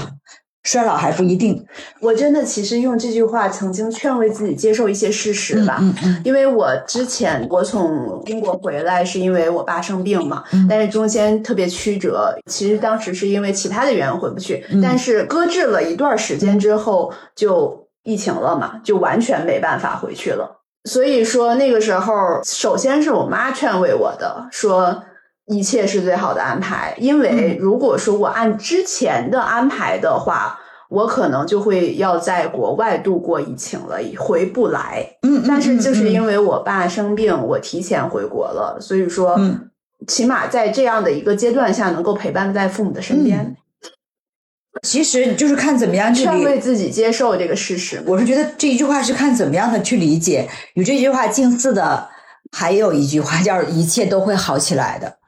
[0.63, 1.67] 衰老还不一定。
[2.01, 5.79] 我真的其实用这句话曾经劝慰自己接受一些事实吧。
[5.81, 12.35] 嗯嗯因为我之前我从英国回来是因为我爸生病嘛，嗯但是中间特别曲折。
[12.47, 20.59] 其实当时是因为其他的原因回不去，嗯但是搁置了一段时间之后就疫情了嘛，就完全没办法回去了。
[20.85, 25.03] 所以说那个时候，首先是我妈劝慰我的，说
[25.51, 26.95] 一切是最好的安排。
[26.99, 30.59] 因为如果说我按之前的安排的话，
[30.89, 35.07] 我可能就会要在国外度过疫情了，回不来。
[35.23, 39.67] 嗯，但是就是因为为我爸生病，我提前回国了，所以说，嗯
[40.07, 43.55] 起码在这样的一个阶段下，能够陪伴在父母的身边，
[44.83, 48.03] 其实就是看怎么样去理劝慰自己接受这个事实。
[48.07, 52.09] 我是觉得这一句话是看怎么样的去理解，与这句话近似的
[52.51, 55.19] 还有一句话叫“一切都会好起来的”，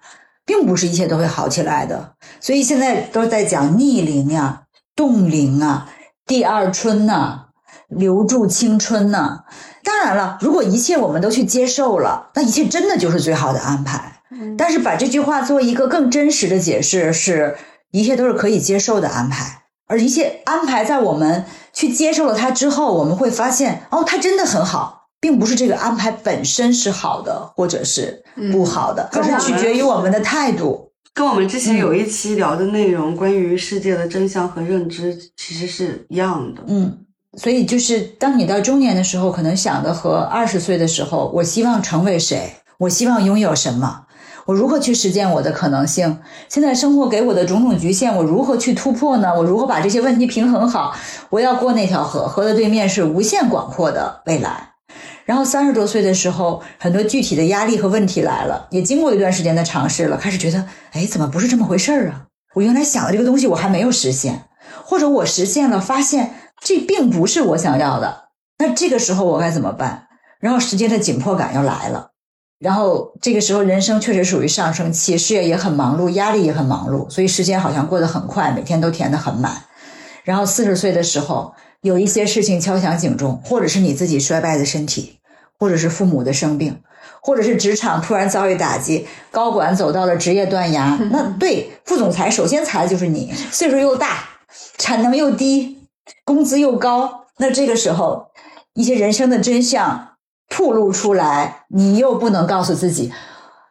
[0.45, 2.15] 并不是一切都会好起来的。
[2.41, 4.63] 所以现在都在讲逆龄呀、
[4.97, 5.89] 冻龄啊、
[6.27, 7.47] 第二春呐、
[7.89, 9.45] 留住青春呐、
[9.85, 14.21] 当然了，如果一切我们都去接受了，那一切真的就是最好的安排。
[14.57, 17.57] 但是把这句话做一个更真实的解释，是
[17.91, 30.91] 一切都是可以接受的安排，而一切安排在我们去接受了它之后，我们会发现，哦，它真的很好，并不是这个安排本身是好的，或者是不好的，而是取决于我们的态度。
[31.15, 36.63] 跟我们之前有一期聊的内容，关于世界的真相和认知，其实是一样的。
[36.67, 36.99] 嗯，
[37.39, 44.07] 所以就是当你到中年的时候，可能想的和二十岁的时候，我希望成为谁，我希望拥有什么。
[44.47, 46.19] 我如何去实践我的可能性？
[46.49, 49.33] 现在生活给我的种种局限，我如何去突破呢？
[49.37, 50.93] 我如何把这些问题平衡好？
[51.31, 54.72] 我要过那条河，河的对面是无限广阔的未来。
[55.25, 62.27] 然后三十多岁的时候，很多具体的压力和问题来了，也经过一段时间的尝试了，开始觉得，哎，怎么不是这么回事儿啊？
[62.55, 64.45] 我原来想的这个东西我还没有实现，
[64.85, 68.29] 或者我实现了，发现这并不是我想要的。
[68.59, 70.09] 那这个时候我该怎么办？
[70.41, 72.11] 然后时间的紧迫感又来了。
[72.59, 79.65] 然后这个时候，人生确实属于上升期，事业也很忙碌，压力也很忙碌，所以时间好像过得很快，每天都填得很满。
[80.23, 85.19] 然后四十岁的时候，有一些事情敲响警钟，或者是你自己衰败的身体，
[85.59, 86.81] 或者是父母的生病，
[87.21, 90.99] 或者是职场突然遭遇打击，高管走到了职业断崖。
[91.13, 94.29] 那对副总裁，首先裁的就是你，岁数又大，
[94.79, 95.79] 产能又低，
[96.25, 97.27] 工资又高。
[97.37, 98.29] 那这个时候，
[98.75, 100.09] 一些人生的真相。
[100.55, 103.11] 暴露出来，你又不能告诉自己，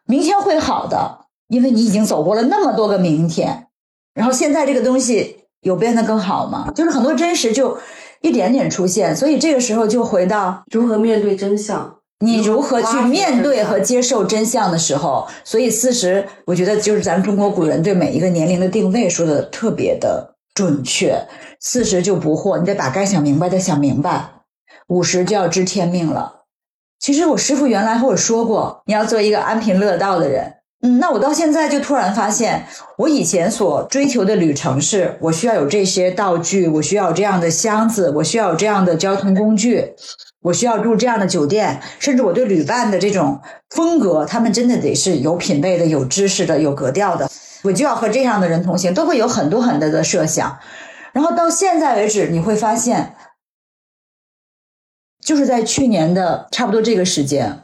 [0.07, 3.67] 明天会好的，因为你已经走过了那么多个明天。
[4.15, 6.71] 然后现在这个东西有变得更好吗？
[6.73, 7.77] 就是很多真实就
[8.21, 11.97] 一点点出现，所以这个时候就回到如何面对真相？
[12.19, 15.27] 你如何去面对和接受真相的时候。
[15.43, 21.19] 所以四十，我觉得就是咱们中国古人对每一个年龄的定位说的特别的准确。
[21.59, 24.43] 四十就不惑，你得把该想明白的想明白；
[24.87, 26.41] 五十就要知天命了。
[26.99, 30.57] 其实我师傅原来和我说过，你要做一个安贫乐道的人。
[30.81, 32.65] 嗯，那我到现在就突然发现，
[32.97, 39.93] 我以前所追求的旅程是，我需要有这些道具，我需要有这样的箱子，我需要有这样的交通工具，
[40.41, 43.39] 我需要住这样的酒店，甚至我对旅伴的这种
[43.69, 47.29] 风格，他们真的得是有品位的、有知识的、有格调的，
[47.63, 50.57] 我就要和这样的人同行，都会有很多很多的设想。
[51.13, 53.15] 然后到现在为止，你会发现。
[55.23, 57.59] 就是在去年的差不多这个时间，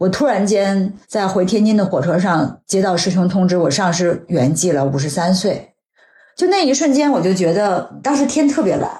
[0.00, 5.74] 我突然间在回天津的火车上接到师兄通知，我上师圆寂了，五十三岁。
[6.34, 8.90] 就那一瞬间，我就觉得当时天特别蓝，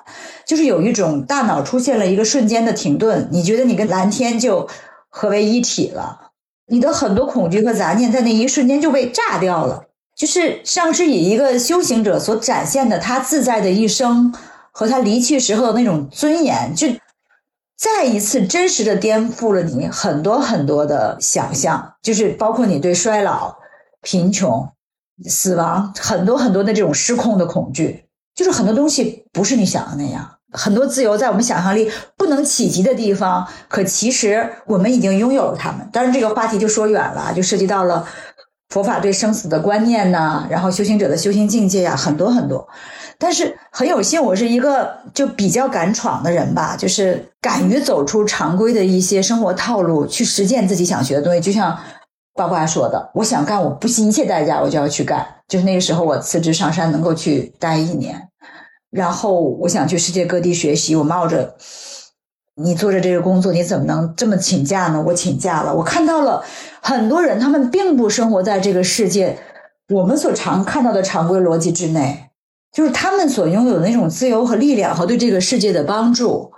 [0.45, 4.69] 就是有一种大脑出现了一个瞬间的停顿，你觉得你跟蓝天就
[5.09, 6.33] 合为一体了，
[6.67, 9.85] 你的很多恐惧和杂念在那一瞬间就被炸掉了。
[10.15, 14.35] 就是上师以一个修行者所展现的他自在的一生
[14.71, 16.89] 和他离去时候的那种尊严，就。
[17.81, 23.57] 再一次真实的颠覆了你很多很多的想象，就是包括你对衰老、
[24.03, 24.69] 贫穷、
[25.27, 30.31] 死亡很多很多的这种失控的恐惧，就是很多东西不是你想的那样。
[30.53, 35.89] 很多自由在我们想象力不能企及的地方，可其实我们已经拥有了它们。
[35.91, 38.07] 当然，这个话题就说远了，就涉及到了
[38.69, 42.69] 佛法对生死的观念呐，然后修行者的修行境界呀，很多很多。
[43.23, 51.39] 但是很有幸，我是一个就比较敢闯的人吧，就是敢于走出常规的一些生活套路，去实践自己想学的东西。
[51.39, 51.79] 就像
[52.33, 55.27] 呱呱说的，我想干，我不惜一切代价，我就要去干。
[55.47, 58.29] 就是那个时候，我辞职上山，能够去待一年，
[58.91, 60.97] 然后我想去世界各地学习。
[60.97, 61.55] 我冒着
[62.55, 65.05] 你做着这个工作，你怎么能这么请假呢？
[65.07, 65.75] 我请假了。
[65.75, 66.43] 我看到了
[66.81, 69.37] 很多人，他们并不生活在这个世界
[69.91, 72.30] 我们所常看到的常规逻辑之内。
[72.73, 76.53] 就是他们所拥有的那种自由和力量，和对这个世界的帮助，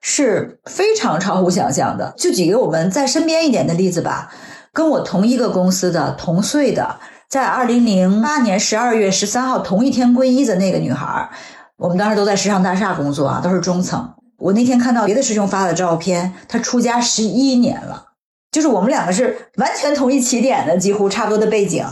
[0.00, 2.12] 是非常超乎想象的。
[2.18, 4.30] 就举个我们在身边一点的例子吧，
[4.72, 6.98] 跟我同一个公司的同岁的，
[7.30, 11.30] 在二零零八年十二月十三号同一天皈依的那个女孩，
[11.78, 14.14] 我们当时都在时尚大厦工作啊，都是中层。
[14.36, 18.08] 我那天看到别的师兄发的照片，她出家十一年了，
[18.52, 21.86] 就是我们两个是完全同一起点的，几乎差不多的背景。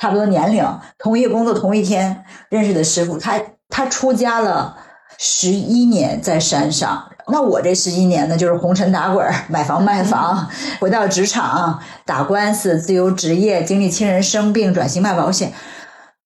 [0.00, 0.64] 差不多年龄，
[0.98, 3.38] 同一个工作，同一天认识的师傅，他
[3.68, 4.78] 他出家了
[5.18, 7.12] 十一年在山上。
[7.28, 10.48] 那我这十一年呢，就是红尘打滚， 买房卖房，
[10.80, 15.52] 回到职场打官司，自由职业，经历亲人生病，转型卖保险。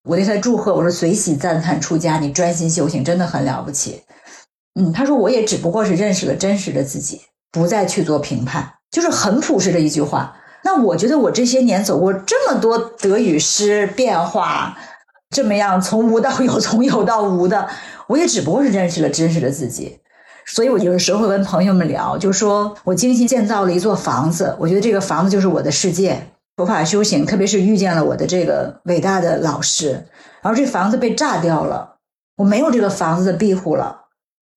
[0.04, 4.02] 我对他祝贺，我说随喜赞叹出家，你专心修行，真的很了不起。
[4.78, 10.36] 嗯，他说我也只不过是认识了真实的自己，不再去做评判，就是很朴实的一句话。
[10.64, 14.76] 那我觉得我这些年走过这么多得与失变化，
[15.30, 17.68] 这么样从无到有， 从有到无的，
[18.08, 20.00] 我也只不过是认识了真实的自己。
[20.46, 26.28] 所以我有的时候会跟朋友们聊，就说我精心建造了一座房子，我觉得这个房子就是我的世界。
[26.56, 30.06] 佛法修行，特别是遇见了我的这个伟大的老师，
[30.40, 31.96] 然后这房子被炸掉了，
[32.36, 34.02] 我没有这个房子的庇护了，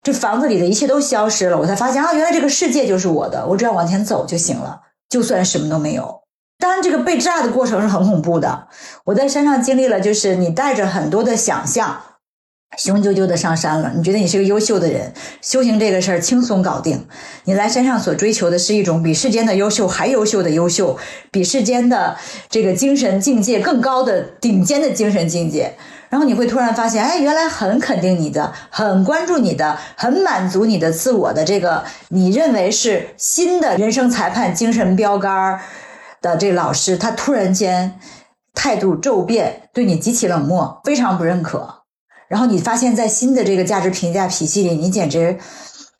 [0.03, 4.79] 这房子里的一切都消失了，我才发现啊，原来这个世界就是我的，我只要往前走就行了，
[5.09, 6.21] 就算什么都没有。
[6.59, 8.67] 当然，这个被炸的过程是很恐怖的。
[9.05, 12.01] 我在山上经历了，就是你带着很多的想象。
[12.77, 17.07] 雄赳赳的上山了，你觉得你是个优秀的人，修行这个事儿轻松搞定。
[17.45, 20.97] 你来山上所追求的是一种比世间的优秀还优秀的优秀，
[21.31, 22.17] 比世间的
[22.49, 25.77] 这个精神境界更高的顶尖的精神境界。
[26.09, 35.59] 然后你会突然发现，哎，原来很肯定你的，很关注你的，很满足你的自我的这个你认为是新的人生裁判、精神标杆
[36.21, 37.99] 的这老师，他突然间
[38.53, 41.83] 态度骤变，对你极其冷漠，非常不认可。
[42.27, 45.37] 然后你发现，在新的这个价值评价体系里，你简直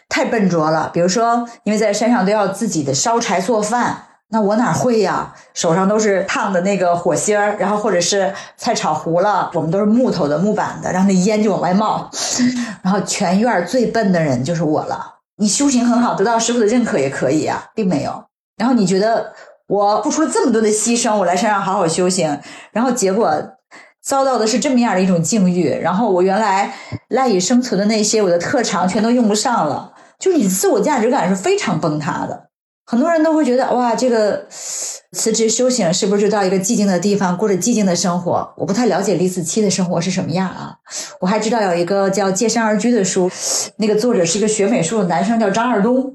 [0.10, 0.90] 太笨拙了。
[0.94, 5.34] 比如说，因为在山上都要自己的烧柴做饭，那我哪会呀？
[5.54, 12.10] 手上都是烫的那个火星儿，然后或者是菜炒糊了，我们都是木头的、木板的，然后那烟就往外冒。
[12.84, 15.16] 然后全院最笨的人就是我了。
[15.38, 18.26] 你修行很好，得到师傅的认可也可以啊，并没有。
[18.58, 19.34] 然后你觉得
[19.68, 22.40] 我付出了这么多的牺牲，我来山上好好修行，
[22.72, 23.54] 然后结果。
[24.00, 26.74] 遭到的是这么样的一种境遇，然后我原来
[27.10, 32.48] 赖以生存的那些我的特长全都用不上了，就是你自我价值感是非常崩塌的。
[32.90, 38.54] 很多人都会觉得，哇，这个辞职修行是不是就到一个寂静的地方过着寂静的生活？
[38.56, 40.78] 我不太了解李子柒的生活是什么样啊。
[41.20, 43.30] 我还知道有一个叫《借山而居》的书，
[43.76, 46.14] 那个作者是一个学美术的男生，叫张二东，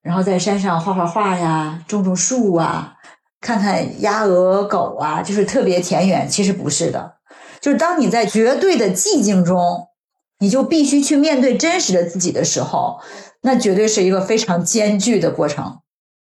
[0.00, 2.94] 然后在山上画画画呀，种种树啊，
[3.42, 6.26] 看看鸭鹅狗啊，就是特别田园。
[6.26, 7.16] 其实不是的。
[7.60, 9.88] 就是当你在绝对的寂静中，
[10.38, 13.00] 你就必须去面对真实的自己的时候，
[13.42, 15.80] 那绝对是一个非常艰巨的过程。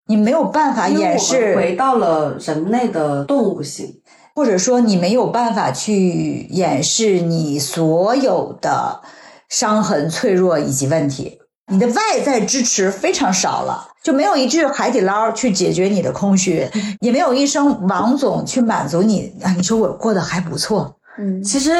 [0.07, 4.01] 你没有办法掩饰，回到了人类的动物性，
[4.35, 9.01] 或者说你没有办法去掩饰你所有的
[9.49, 11.39] 伤痕、脆弱以及问题。
[11.71, 16.69] 你的外在支持非常少了，就没有一句海底捞去解决你的空虚，
[17.01, 19.51] 也没有一声王总去满足你啊！
[19.57, 20.95] 你说我过得还不错。
[21.17, 21.71] 嗯，其实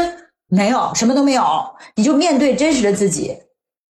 [0.48, 1.44] 没有什么都没有，
[1.96, 3.38] 你就面对真实的自己，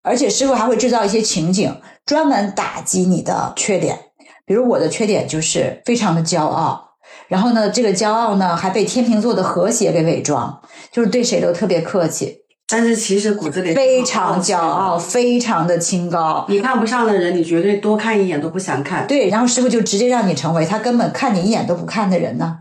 [0.03, 1.73] 而且师傅还会制造一些情景，
[2.05, 3.97] 专门打击你的缺点。
[4.45, 6.91] 比如我的缺点就是非常的骄傲，
[7.27, 12.41] 然后呢，这个骄傲呢还被天秤座的和谐给伪装，就是对谁都特别客气。
[12.67, 16.43] 但是其实骨子里非常骄傲，非常的清高。
[16.49, 19.05] 你看不上的人，你绝对多看一眼都不想看。
[19.05, 22.57] 对，然后师傅就直接让你成为他根本看你一眼都不看的人呢。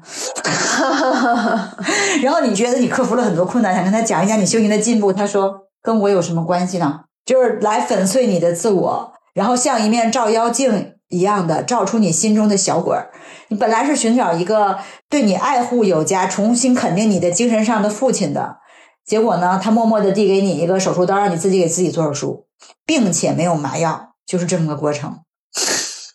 [2.23, 7.01] 然后你觉得你克服了很多困难，想跟他讲一讲你修行的进步，他说跟我有什么关系呢？
[7.25, 13.11] 就是来粉碎你的自我，然后像一面照妖镜一样的照出你心中的小鬼儿。
[13.49, 14.79] 你本来是寻找一个
[15.09, 18.59] 对你爱护有加、重新肯定你的精神上的父亲的。
[19.05, 19.61] 结果呢？
[19.63, 22.47] 他默默的递给你一个手术刀，让你自己给自己做手术，
[22.87, 25.21] 并且没有麻药，就是这么个过程。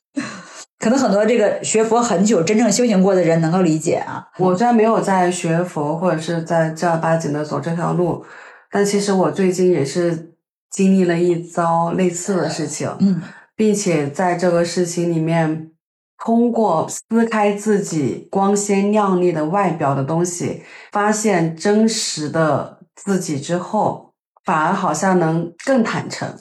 [0.80, 4.30] 可能很多这个学佛很久、真正修行过的人能够理解啊。
[4.40, 8.26] 我虽然没有在学佛，或者是在正儿八经的走这条路，
[8.72, 10.34] 但其实我最近也是
[10.72, 13.22] 经历了一遭类似的事情，嗯，
[13.60, 15.70] 并且在这个事情里面，
[16.18, 22.80] 通过撕开自己光鲜亮丽的外表的东西，发现真实的。
[22.96, 24.12] 自己之后，
[24.44, 26.36] 反而好像能更坦诚，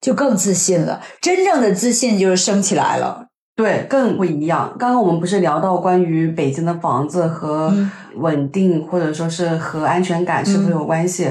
[0.00, 1.00] 就更自信了。
[1.20, 4.74] 真正的自信就是升起来了，对，更不一样。
[4.76, 7.72] 刚刚我们不是聊到关于北京的房子和
[8.16, 11.30] 稳定，或者说是和安全感是否有关系？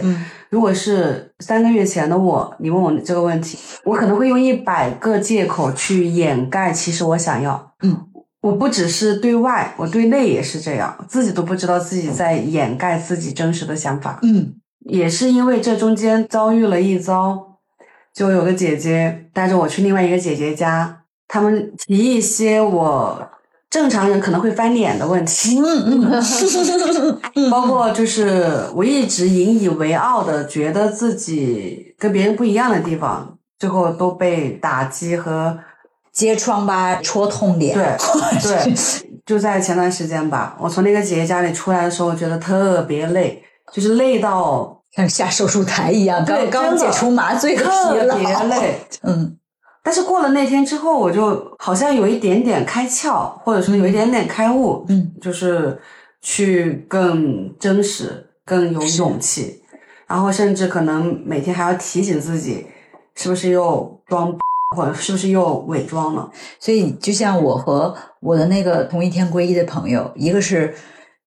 [0.49, 7.73] 如果是三个月前的我，你问我这个问题，我可能会用一百个借口去掩盖，其实我想要。
[7.83, 8.07] 嗯，
[8.41, 14.19] 我不只是对外，我对内也是这样，自己都不知道自己在掩盖自己真实的想法。
[14.23, 14.55] 嗯。
[14.85, 17.57] 也是因为这中间遭遇了一遭，
[18.13, 23.29] 就有个姐姐带着我去另外一个姐姐家，他们提一些我
[23.69, 25.59] 正常人可能会翻脸的问题。
[25.59, 26.11] 嗯
[27.35, 35.57] 嗯， 包括就是我一直引以为傲的，觉得自己跟别人不一样的地方，最后都被打击和
[36.11, 37.75] 揭疮疤、戳痛点。
[37.75, 37.85] 对
[38.41, 38.73] 对，
[39.25, 48.15] 就在前段时间吧，我从那个姐姐家里出来的时候，我觉得特别累，就是累到像下手术台一样，刚刚解除麻醉的特疲劳。
[48.17, 48.81] 别累。
[49.03, 49.37] 嗯，
[49.83, 55.79] 但是过了那天之后，我就好像有一点点开窍，或者说有一点点开悟，嗯，就是
[56.21, 59.61] 去更真实、更有勇气，
[60.05, 62.67] 然后甚至可能每天还要提醒自己，
[63.15, 64.37] 是不是又装，
[64.75, 66.29] 或者是不是又伪装了？
[66.59, 70.75] 所以就像我和我的那个同一天皈依的朋友，一个是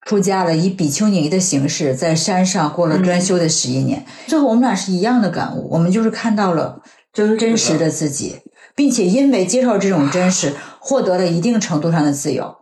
[0.05, 6.83] 出家了，以比丘尼的形式在山上过了专修的十一年，最后我们俩是一样的感悟，我们就是看到了
[7.13, 8.41] 真真实的自己，
[8.75, 12.57] 并且因为接受这种真实，获得了一定程度上的自由。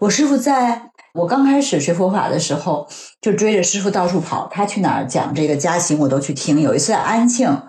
[0.00, 2.86] 我师傅在我刚开始学佛法的时候，
[3.20, 6.60] 就追着师傅到处跑，他去哪儿讲这个家行，我都去听。
[6.60, 7.62] 有一次在安庆，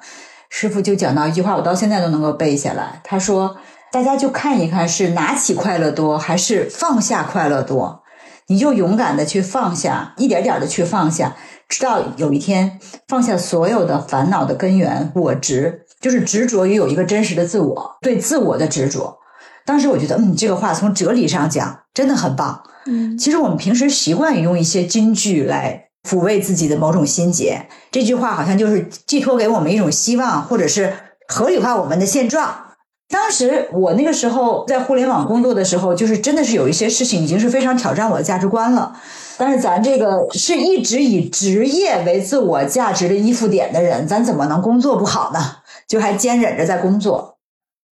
[0.50, 3.02] 师傅就讲到一句话，我到现在都能够背下来。
[3.04, 3.58] 他说
[3.92, 8.04] ：“大家就看一看，是拿起快乐多，还是放下快乐多？
[8.48, 11.36] 你就勇敢的去放下，一点点的去放下，
[11.68, 19.18] 直到有一天放下所有的烦恼的根源，我执，就是执着于有一个真实的自我，对自我的执着。
[19.66, 22.64] 当时我觉得，嗯，这个话从哲理上讲真的很棒。
[22.86, 30.94] 嗯其实我们平时习惯于用一些金句来抚慰自己的某种心结，这句话好像就是寄托给我们一种希望，或者是
[31.28, 32.56] 合理化我们的现状。
[33.10, 38.96] 当时我那个时候在互联网工作的时候，就是真的是有一些事情已经是非常挑战我的价值观了。
[39.38, 45.40] 但是咱这个是一直以职业为自我价值的依附点的人，咱怎么能工作不好呢？
[45.88, 47.38] 就还坚忍着在工作。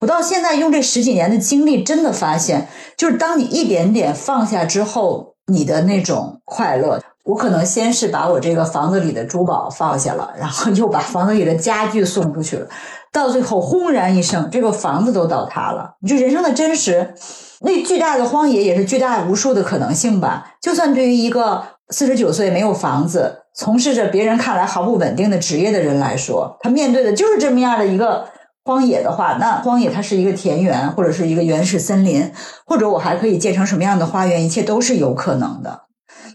[0.01, 2.67] 我到现在用这十几年的经历，真的发现，
[2.97, 7.01] 就是当你一点点放下之后，你的那种快乐。
[7.23, 12.67] 我可能先是把我这个房子里的珠宝放下了，然后又把房子里的家具送出去了，
[13.11, 15.95] 到最后轰然一声，这个房子都倒塌了。
[16.01, 17.15] 你这人生的真实，
[17.61, 20.53] 那巨大的荒野也是巨大无数的可能性吧。
[20.61, 28.27] 就算对于一个四十九岁没有房子，从事着别人看来毫不稳定的职业的人来说，他面对的就是这么样的一个
[28.65, 32.31] 荒野的话，那荒野它是一个田园，或者是一个原始森林，
[32.65, 35.83] 或者我还可以建成什么样的花园，一切都是有可能的。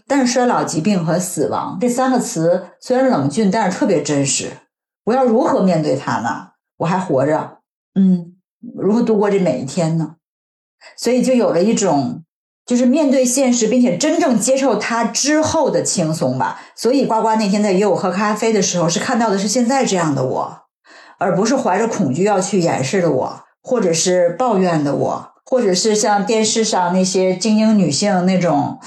[0.07, 4.51] 但是衰老、疾病和死亡这三个词虽然冷峻，但是特别真实。
[5.05, 6.49] 我要如何面对它呢？
[6.77, 7.59] 我还活着，
[7.93, 8.33] 嗯，
[8.75, 10.15] 如何度过这每一天呢？
[10.97, 12.23] 所以就有了一种，
[12.71, 16.61] 就是面对现实，并且真正接受它之后的轻松吧。
[16.73, 20.57] 所以呱呱那天在约我喝咖啡的时候，是看到的是现在这样的我，
[21.17, 28.79] 而不是怀着恐惧要去掩饰的我，或者是抱怨的我，或者是像电视上那些精英女性那种。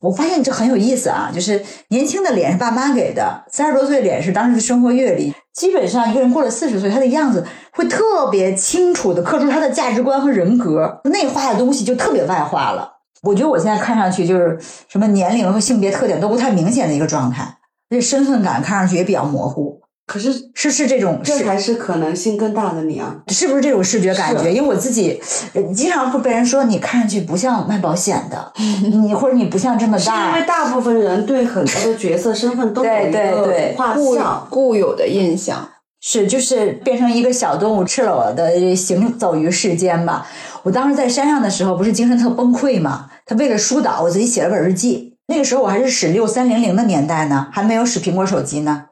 [0.00, 5.32] 我发现这很有意思啊，就是年轻的脸是爸妈给的，三十多岁脸是当时的生活阅历。
[5.54, 12.91] 基本上一个人过了四十岁，他的样子会特别清楚的刻出他的价值观和人格，内化的东西就特别外化了。
[13.22, 14.58] 我觉得我现在看上去就是
[14.88, 17.56] 什么年龄和性别特点都不太明显的一个状态，
[17.88, 19.80] 这身份感看上去也比较模糊。
[20.04, 23.16] 可是是是这种这才是可能性更大的你啊！
[23.28, 24.50] 是不是这种视觉感觉？
[24.52, 25.18] 因为我自己
[25.54, 28.52] 呃经常会被人说你看上去不像卖保险的，
[28.82, 30.44] 你或者你不像这么是因为。
[30.44, 35.66] 大部分人对很多的角色身份都 有对一对对个画固像，固有的印象。
[36.04, 40.26] 是，就是变成一个小动物，赤裸的行走于世间吧。
[40.64, 43.08] 我当时在山上的时候，不是精神特崩溃嘛？
[43.24, 45.16] 他为了疏导，我自己写了本日记。
[45.28, 48.86] 那个时候我还是使六三零零的年代呢，还没有使苹果手机呢。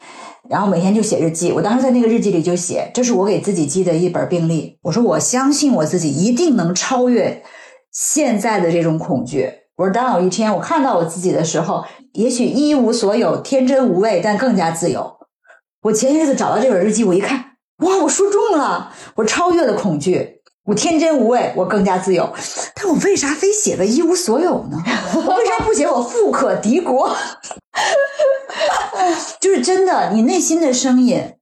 [0.48, 1.50] 然后每天就写日记。
[1.50, 4.78] 我当时在那个日记里就写，这是我给自己记的一本病历。
[4.82, 7.42] 我说我相信我自己一定能超越
[7.92, 9.50] 现在的这种恐惧。
[9.76, 15.19] 我说当有一天我看到我自己的时候，也许一无所有，天真无畏，但更加自由。
[15.82, 22.30] 我前些日子找到这本日记，我一看，哇，我说中了，我超越了恐惧，我天真无畏，我更加自由。
[22.74, 24.76] 但我为啥非写个一无所有呢？
[25.38, 27.16] 为啥不写我富可敌国？
[29.40, 31.36] 就是真的，你内心的声音，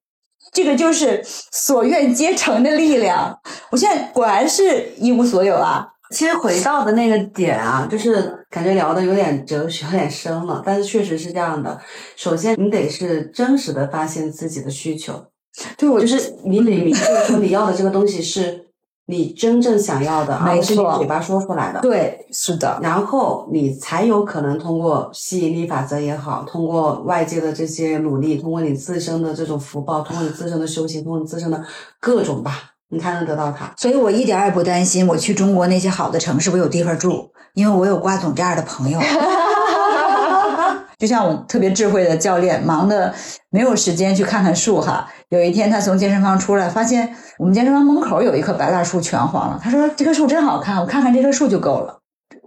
[0.52, 3.40] 这个就是所愿皆成的力量。
[3.70, 5.88] 我现在果然是一无所有啊！
[6.10, 11.78] 其实回到的那个点啊，就是感觉聊的有点哲学，有点深了，但是确实是这样的。
[12.16, 15.22] 首先，你得是真实的发现自己的需求，
[15.76, 18.66] 对我就是你得明确说你要的这个东西是
[19.06, 21.80] 你真正想要的，而不是你嘴巴说出来的。
[21.80, 31.62] 对，是的，然后你才有可能通过吸引力法则也好，通过外界的这些努力，通过你自身的这种福报，通过你自身的修行，通过你自身的
[32.00, 33.72] 各种吧，你才能得到它。
[33.76, 39.00] 所以我一点也不担心，我去中国那些好的城市，我有地方住，因为我有瓜总这样的朋友。
[40.98, 43.14] 就像我特别智慧的教练，忙的
[43.50, 45.08] 没有时间去看看树哈。
[45.28, 49.60] 有一天他从健身房出来，发现我们健身房门口有一棵白蜡树全黄了。
[49.62, 52.00] 他说：“这棵树真好看，我看看这棵树就够了。”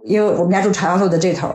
[0.04, 1.48] 因为我们家住朝阳路的这头，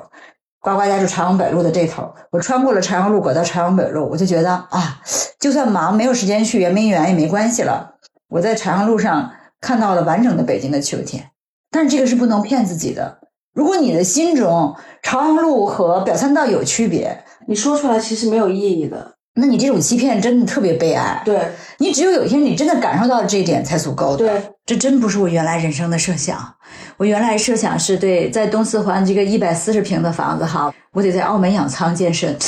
[0.59, 4.99] 呱呱家住朝阳北路的这头，我穿过了朝阳路，拐到朝阳北路，我就觉得啊，
[5.39, 7.96] 就算忙没有时间去圆明园也没关系了。
[8.29, 11.31] 我在朝阳路上看到了完整的北京的秋天，
[11.71, 13.19] 但是这个是不能骗自己的。
[13.53, 19.15] 如果你的心中朝阳路和表参道有区别，你说出来其实没有意义的。
[19.39, 21.21] 那你这种欺骗真的特别悲哀。
[21.23, 24.27] 对你只有有一天你真的感受到了这一点才足够的。
[24.27, 26.55] 对，这真不是我原来人生的设想。
[26.97, 32.35] 我原来设想是对在东四环这个一百四十平的房子哈，我得在澳门养仓健身。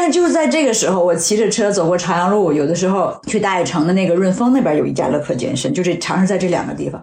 [0.00, 7.02] 但就是在这个时候，我骑着车走过朝阳路，有的时候去大悦城的那个润丰那边有一家乐可健身，就这尝试在这两个地方。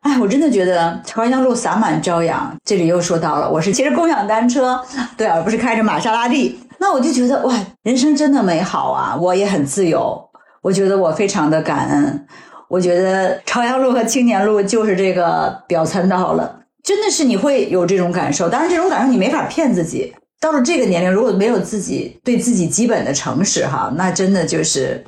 [0.00, 2.54] 哎，我真的觉得朝阳路洒满朝阳。
[2.64, 4.78] 这里又说到了，我是骑着共享单车，
[5.16, 6.58] 对，而不是开着玛莎拉蒂。
[6.78, 7.54] 那我就觉得哇，
[7.84, 9.16] 人生真的美好啊！
[9.18, 10.28] 我也很自由，
[10.60, 12.26] 我觉得我非常的感恩。
[12.68, 18.48] 我觉得朝阳路和青年路就是这个表参道了，真的是你会有这种感受。
[18.48, 20.12] 当然，这种感受你没法骗自己。
[20.44, 25.02] 到了这个年龄，如果没有自己对自己基本的诚实，哈，那真的就是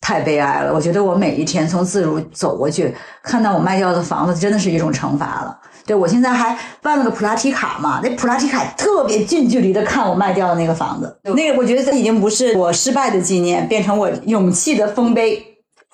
[0.00, 0.72] 太悲哀了。
[0.72, 5.60] 我觉得我每一天从自如走过去，看到我卖掉的房子，真的是一种惩罚了。
[5.84, 15.44] 对我现在还办了个普拉提卡嘛，那普拉提卡特别近距离的看我卖掉的那个房子，那个我觉得已经不是我失败的纪念，变成我勇气的丰碑。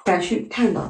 [0.04, 0.80] 敢去看到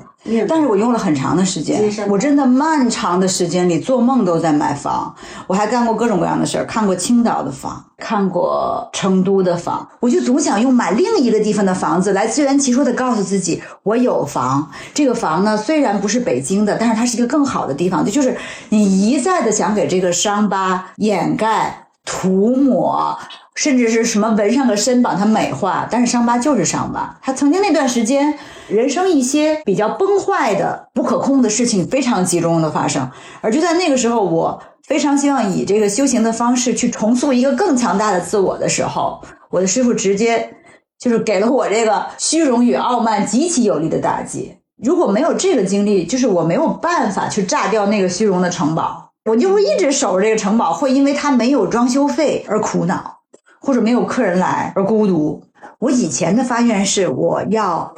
[0.47, 5.15] 但是我用了很长的时间，我真的漫长的时间里做梦都在买房，
[5.47, 14.71] 我还干过各种各样的事儿，看过青岛的房，看过成都的房，我就总想用买另一个地方的房子来自圆其说的告诉自己，我有房。
[14.93, 18.05] 这个房呢，虽然不是北京的，但是它是一个更好的地方。
[18.05, 18.37] 这就是
[18.69, 23.19] 你一再的想给这个伤疤掩盖、涂抹。
[23.55, 27.19] 甚至是什么纹上个身把它美化，但是伤疤就是伤疤。
[27.23, 28.39] 他曾经那段时间，
[28.69, 39.21] 人生一些比较崩坏的、不可控的事情非常集中的发生，而就在那个时候，我非常希望以这个修行的方式去重塑一个更强大的自我的时候，
[39.51, 40.55] 我的师傅直接
[40.99, 44.57] 就是给了我这个虚荣与傲慢极其有力的打击。
[44.83, 53.20] 如果没有这个经历，就是我没有办法去炸掉那个虚荣的城堡，我就会一直守着这个城堡，会因为它没有装修费而苦恼。
[53.61, 55.43] 或者没有客人来而孤独。
[55.79, 57.95] 我以前的发愿是，我要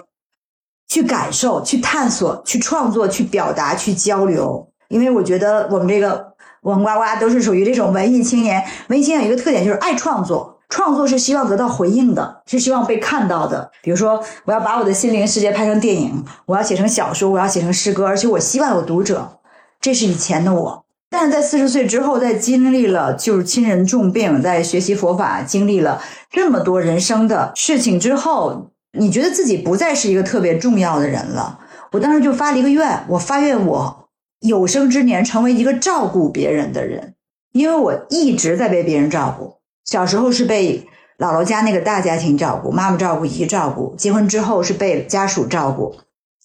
[0.88, 4.68] 去感受、去探索、去创作、去表达、去交流。
[4.88, 8.62] 因为我觉得我们这个我们呱呱都是属于这种文艺青年。
[8.88, 10.58] 文艺青年有一个特点，就是爱创作。
[10.68, 13.70] 创作是希望得到回应的，是希望被看到的。
[13.82, 19.38] 比如说，我要把我的心灵世界拍成电影，我要写成小说，我要写成诗歌，而且我希望有读者。
[19.80, 20.81] 这是以前的我。
[21.12, 31.60] 但是在四十岁之后，在经历了就是亲人重病，在学习佛法，经历了这么多人生的事情之后，你觉得自己不再是一个特别重要的人了。
[31.90, 34.08] 我当时就发了一个愿，我发愿我
[34.40, 37.14] 有生之年成为一个照顾别人的人，
[37.52, 39.58] 因为我一直在被别人照顾。
[39.84, 40.88] 小时候是被
[41.18, 45.94] 姥姥家那个大家庭照顾，妈妈照顾，姨照顾；结婚之后是被家属照顾，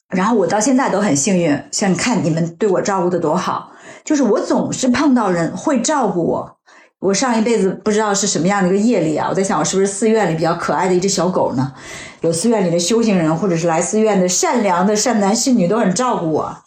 [0.10, 3.72] 然后我到现在都很幸运，像看你们对我照顾的多好。
[4.06, 6.58] 就是我总是碰到人会照顾我，
[7.00, 9.28] 我上一辈子不知道是什么样的一个业力啊！
[9.30, 11.74] 我在想，我是不是寺院里比较可爱的一只小狗呢？
[12.22, 16.58] 有寺院里的修行人，或者是来寺院的善良的善男信女都很照顾我，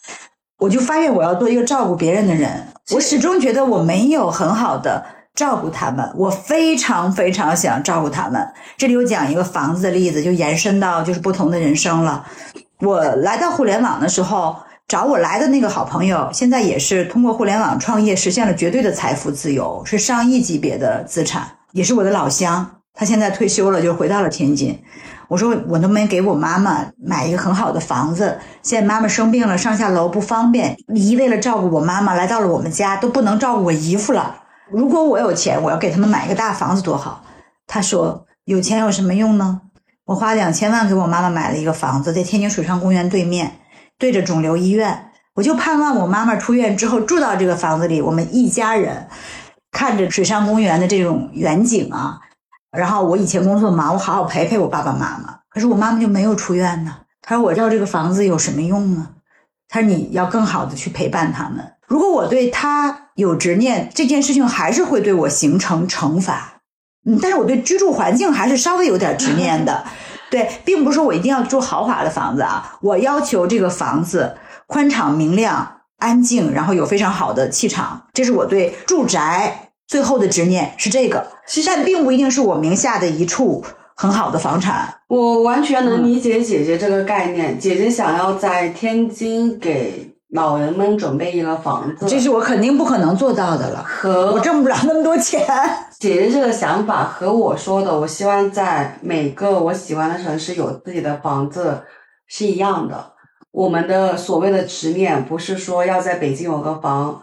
[0.59, 2.67] 我就发现我要做一个照顾别人的人。
[2.91, 8.47] 我始终觉得我没有很好的照顾他们，我非常非常想照顾他们。
[8.77, 12.23] 这里我讲一个房子的例子，就延伸到就是不同的人生了。
[12.81, 14.55] 我来到互联网的时候。
[14.87, 22.69] 找我来的那个好朋友，现在也是通过互联网创业实现了绝对的财富自由，是上亿级别的资产，也是我的老乡。
[22.93, 24.77] 他现在退休了，就回到了天津。
[25.29, 28.37] 我说我能不能给我妈妈买一个很好的房子？
[28.63, 34.35] 现在妈妈生病了，上下楼不方便，姨为了照顾我妈妈来到了我们家，都不能照顾我姨夫了。
[34.69, 37.23] 如果我有钱，我要给他们买一个大房子多好。
[37.65, 39.61] 他说有钱有什么用呢？
[40.05, 43.59] 我花两千万给我妈妈买了一个房子，在天津水上公园对面。
[43.97, 49.07] 对着肿瘤医院，我就盼望我妈妈出院之后住到这个房子里，我们一家人
[49.71, 52.19] 看着水上公园的这种远景啊。
[52.71, 55.39] 然后我以前工作忙，我好好陪陪我爸爸妈妈。
[55.49, 56.97] 可是我妈妈就没有出院呢。
[57.21, 59.09] 她说：“我要这个房子有什么用呢？”
[59.69, 61.73] 她说：“你要更好的去陪伴他们。
[61.87, 66.50] 如果我对他有执念，这件事情还是会对我形成惩罚。
[67.05, 69.83] 嗯，但是我对居住环境还是稍微有点执念的。
[70.31, 74.35] 对，并不是说我一定要住豪华的房子啊，我要求这个房子
[74.65, 81.27] 宽敞明亮、安静，然后有非常好的气场，这是我对住宅最后的执念是这个。
[81.65, 83.61] 但并不一定是我名下的一处
[83.97, 84.87] 很好的房产。
[85.09, 87.59] 我完全能理解姐姐这个概念。
[87.59, 95.45] 姐姐想要在天津给老人们准备一个房子，这是我肯定不可能做到的了，和我挣不了那么多钱。
[96.01, 101.83] 姐姐这个想法和我说的，我希望在每个我喜欢的城市有自己的房子
[102.25, 103.13] 是一样的。
[103.51, 107.21] 我们的所谓的执念，不是说要在北京有个房，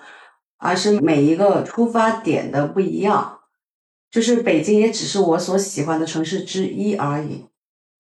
[0.59, 3.41] 而是每一个出发点的不一样。
[4.13, 7.47] 就是北京也只是我所喜欢的城市之一而已。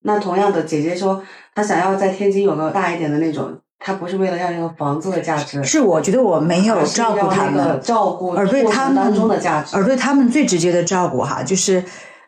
[0.04, 1.24] 那同样的，姐姐说
[1.56, 9.76] 她想要在天津有个大一点的那种，她不是为了要那个房子的价值，是我觉得我没有照顾他们，照顾而对他们当中的价值。
[9.76, 11.82] 而对他们最直接的照顾哈，就是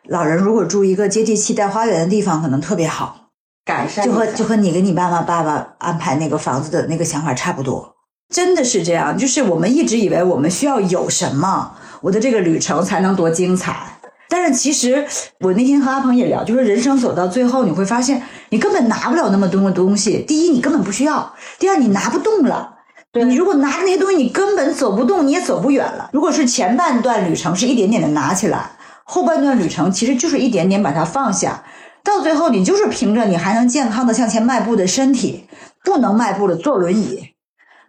[0.07, 3.27] 老人如果住一个接地气带花园的地方，可能特别好，
[3.65, 7.95] 改善就和就和你给你妈妈爸爸安排那个房子的那个想法差不多。
[8.33, 13.99] 真的是这样，就是我们一直以为我们需要有什么，我的这个旅程才能多精彩。
[14.31, 15.05] 但是其实
[15.41, 20.23] 我那天和阿鹏也聊，就是人生走到最后，你会发现你根本拿不了那么多的东西。
[20.25, 22.75] 第一，你根本不需要；第二，你拿不动了。
[23.11, 26.09] 对你如果拿着那些东西，你根本走不动，你也走不远了。
[26.13, 28.71] 如果是前半段旅程是一点点的拿起来，
[29.03, 31.65] 后半段旅程其实就是一点点把它放下，
[32.01, 35.43] 到最后你就是凭着你还能健康的向前迈步的身体，
[35.83, 37.30] 不能迈步的坐轮椅，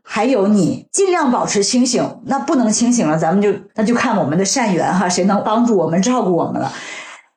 [0.03, 2.21] 还有你尽量保持清醒。
[2.27, 6.73] 那不能清醒了，咱们就那就看我们的善缘哈，谁能帮助我们、照顾我们了。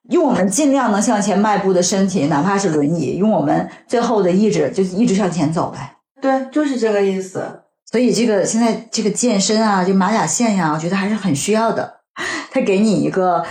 [0.10, 5.98] 用我们尽量能向前迈步的身体，哪怕是轮椅，用我们最后的意志，就一直向前走呗。
[6.22, 7.62] 对，就是这个意思。
[7.92, 12.02] 所以这个现在这个健身啊，就马甲线呀、我觉得还是很需要的。
[12.52, 13.44] 它给你一个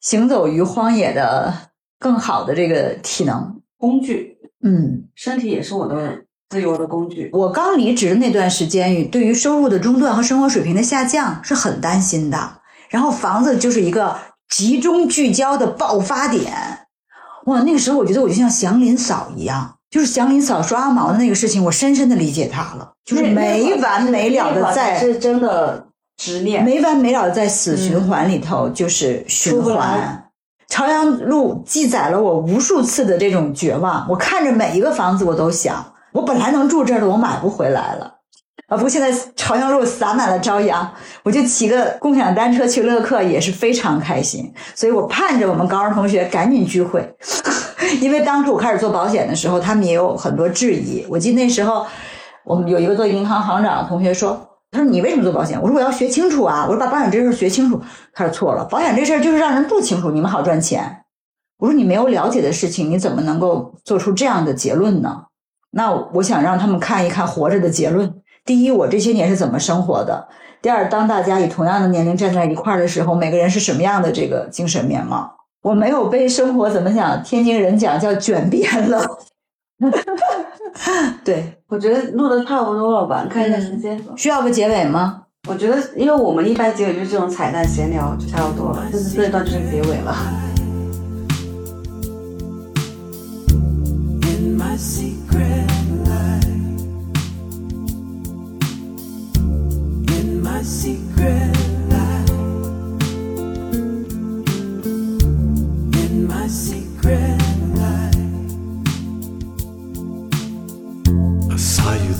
[0.00, 1.52] 行走于荒野的
[1.98, 3.60] 更好的这个体能。
[3.78, 6.23] 工具，嗯，身体也是我的
[6.54, 7.30] 自由的工具。
[7.32, 12.58] 我刚离职的那段时间，对于收入的中断和生活水平的下降是很担心的。
[12.88, 14.16] 然后房子就是一个
[14.48, 16.52] 集中聚焦的爆发点。
[17.46, 26.64] 哇，那个时候我觉得我就像祥林嫂一样，就是祥林嫂刷毛的那个事情，我深深的理解她了，就是没完没了的在是真的执念。
[26.64, 30.20] 没完没了的在死循环里头，就是循环。
[30.68, 34.06] 朝阳路记载了我无数次的这种绝望。
[34.08, 38.14] 我看着每一个房子，我都想，我本来能住这儿的，我买不回来了。
[38.68, 40.90] 啊，不过现在朝阳路洒满了朝阳，
[41.24, 44.50] 我就骑个共享单车去乐客也是非常开心。
[44.74, 47.14] 所以我盼着我们高中同学赶紧聚会，
[48.00, 51.04] 因为当初我开始做保险的时候，他们也有很多质疑。
[51.10, 51.84] 我记得那时候
[52.44, 54.48] 我们有一个做银行行长的同学说。
[54.70, 57.80] 他说：“你为什么做保险？”我说：“我要学清楚啊！”我说：“把保险这事儿学清楚。”
[58.12, 61.04] 他说：“错了，保险这事儿就是让人不清楚，你们好赚钱。”
[61.58, 65.26] 我说：“你没有了解的事情，你怎么能够做出这样的结论呢？”
[65.74, 68.12] 那我想让他们看一看活着的结论。
[68.44, 70.28] 第一，我这些年是怎么生活的；
[70.62, 75.30] 第二，当大家以同样的年龄站在一块儿的时候，每个人是什么样的这个精神面貌？
[75.62, 77.22] 我没有被生活怎么讲？
[77.22, 79.02] 天津人讲叫卷边了。
[81.24, 83.26] 对，我觉得录的差不多了吧？
[83.28, 83.98] 看一下时间。
[84.16, 85.22] 需要个结尾吗？
[85.48, 88.86] 我觉得，因为我们一般结尾就是这种彩蛋闲聊，就差不多了。
[88.92, 90.14] 就是这一段就是结尾了。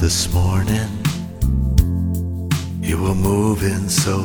[0.05, 0.91] This morning.
[2.83, 4.19] You were moving so